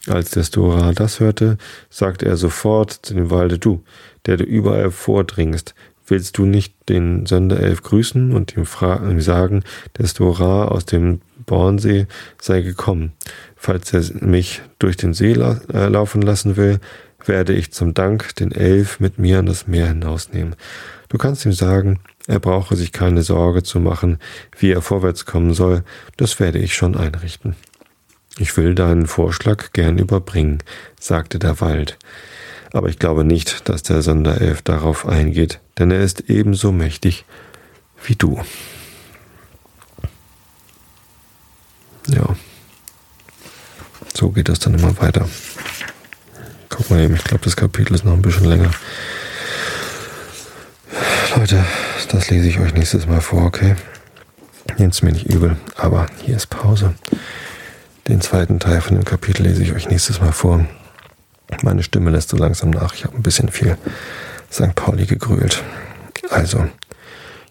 Als 0.08 0.30
der 0.30 0.44
Stora 0.44 0.92
das 0.92 1.20
hörte, 1.20 1.58
sagte 1.90 2.26
er 2.26 2.36
sofort 2.36 2.92
zu 2.92 3.14
dem 3.14 3.30
Walde, 3.30 3.58
du, 3.58 3.82
der 4.26 4.36
du 4.36 4.44
überall 4.44 4.90
vordringst, 4.90 5.74
willst 6.06 6.38
du 6.38 6.44
nicht 6.44 6.74
den 6.88 7.26
Sonderelf 7.26 7.82
grüßen 7.82 8.32
und 8.32 8.56
ihm, 8.56 8.66
ihm 9.10 9.20
sagen, 9.20 9.64
der 9.98 10.06
Stora 10.06 10.66
aus 10.66 10.84
dem 10.84 11.20
Bornsee 11.44 12.06
sei 12.40 12.60
gekommen. 12.60 13.12
Falls 13.56 13.92
er 13.92 14.02
mich 14.24 14.62
durch 14.78 14.96
den 14.96 15.14
See 15.14 15.32
la 15.32 15.60
äh, 15.72 15.88
laufen 15.88 16.22
lassen 16.22 16.56
will, 16.56 16.78
werde 17.24 17.54
ich 17.54 17.72
zum 17.72 17.94
Dank 17.94 18.36
den 18.36 18.52
Elf 18.52 19.00
mit 19.00 19.18
mir 19.18 19.40
an 19.40 19.46
das 19.46 19.66
Meer 19.66 19.88
hinausnehmen. 19.88 20.54
Du 21.08 21.18
kannst 21.18 21.44
ihm 21.44 21.52
sagen, 21.52 22.00
er 22.26 22.40
brauche 22.40 22.76
sich 22.76 22.92
keine 22.92 23.22
Sorge 23.22 23.62
zu 23.62 23.80
machen, 23.80 24.18
wie 24.58 24.70
er 24.70 24.82
vorwärts 24.82 25.24
kommen 25.24 25.54
soll, 25.54 25.82
das 26.16 26.38
werde 26.40 26.58
ich 26.58 26.74
schon 26.74 26.96
einrichten. 26.96 27.56
Ich 28.38 28.56
will 28.56 28.74
deinen 28.74 29.06
Vorschlag 29.06 29.72
gern 29.72 29.98
überbringen, 29.98 30.62
sagte 31.00 31.38
der 31.38 31.60
Wald. 31.60 31.96
Aber 32.72 32.88
ich 32.88 32.98
glaube 32.98 33.24
nicht, 33.24 33.68
dass 33.68 33.82
der 33.82 34.02
Sonderelf 34.02 34.60
darauf 34.60 35.06
eingeht, 35.06 35.60
denn 35.78 35.90
er 35.90 36.02
ist 36.02 36.28
ebenso 36.28 36.72
mächtig 36.72 37.24
wie 38.04 38.14
du. 38.14 38.42
Ja. 42.08 42.36
So 44.14 44.30
geht 44.30 44.48
das 44.48 44.58
dann 44.58 44.74
immer 44.74 44.98
weiter. 45.00 45.28
Guck 46.68 46.90
mal 46.90 47.00
eben, 47.00 47.14
ich 47.14 47.24
glaube, 47.24 47.44
das 47.44 47.56
Kapitel 47.56 47.94
ist 47.94 48.04
noch 48.04 48.12
ein 48.12 48.22
bisschen 48.22 48.44
länger. 48.44 48.70
Leute, 51.36 51.64
das 52.10 52.30
lese 52.30 52.48
ich 52.48 52.58
euch 52.58 52.74
nächstes 52.74 53.06
Mal 53.06 53.20
vor, 53.20 53.44
okay? 53.44 53.76
Nehmt 54.78 55.02
mir 55.02 55.12
nicht 55.12 55.26
übel, 55.26 55.56
aber 55.76 56.06
hier 56.22 56.36
ist 56.36 56.48
Pause. 56.48 56.94
Den 58.08 58.20
zweiten 58.20 58.60
Teil 58.60 58.80
von 58.80 58.94
dem 58.94 59.04
Kapitel 59.04 59.42
lese 59.42 59.64
ich 59.64 59.72
euch 59.72 59.88
nächstes 59.88 60.20
Mal 60.20 60.30
vor. 60.30 60.64
Meine 61.62 61.82
Stimme 61.82 62.10
lässt 62.10 62.28
so 62.28 62.36
langsam 62.36 62.70
nach. 62.70 62.94
Ich 62.94 63.04
habe 63.04 63.16
ein 63.16 63.22
bisschen 63.22 63.48
viel 63.48 63.76
St. 64.50 64.74
Pauli 64.76 65.06
gegrölt. 65.06 65.64
Also, 66.30 66.68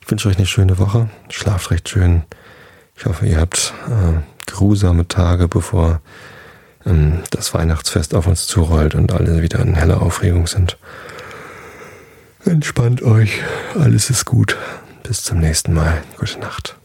ich 0.02 0.10
wünsche 0.10 0.30
euch 0.30 0.38
eine 0.38 0.46
schöne 0.46 0.78
Woche. 0.80 1.10
Schlaft 1.30 1.72
recht 1.72 1.90
schön. 1.90 2.24
Ich 2.96 3.06
hoffe, 3.06 3.26
ihr 3.26 3.40
habt 3.40 3.74
äh, 3.88 4.22
grusame 4.50 5.08
Tage, 5.10 5.50
bevor 5.50 6.00
ähm, 6.86 7.24
das 7.32 7.54
Weihnachtsfest 7.54 8.16
auf 8.16 8.26
uns 8.28 8.48
zurollt 8.48 8.96
und 8.96 9.12
alle 9.12 9.42
wieder 9.42 9.60
in 9.60 9.76
heller 9.76 10.02
Aufregung 10.02 10.48
sind. 10.48 10.78
Entspannt 12.46 13.02
euch, 13.02 13.42
alles 13.78 14.10
ist 14.10 14.24
gut. 14.26 14.56
Bis 15.04 15.24
zum 15.24 15.40
nächsten 15.40 15.74
Mal. 15.74 16.02
Gute 16.18 16.40
Nacht. 16.40 16.78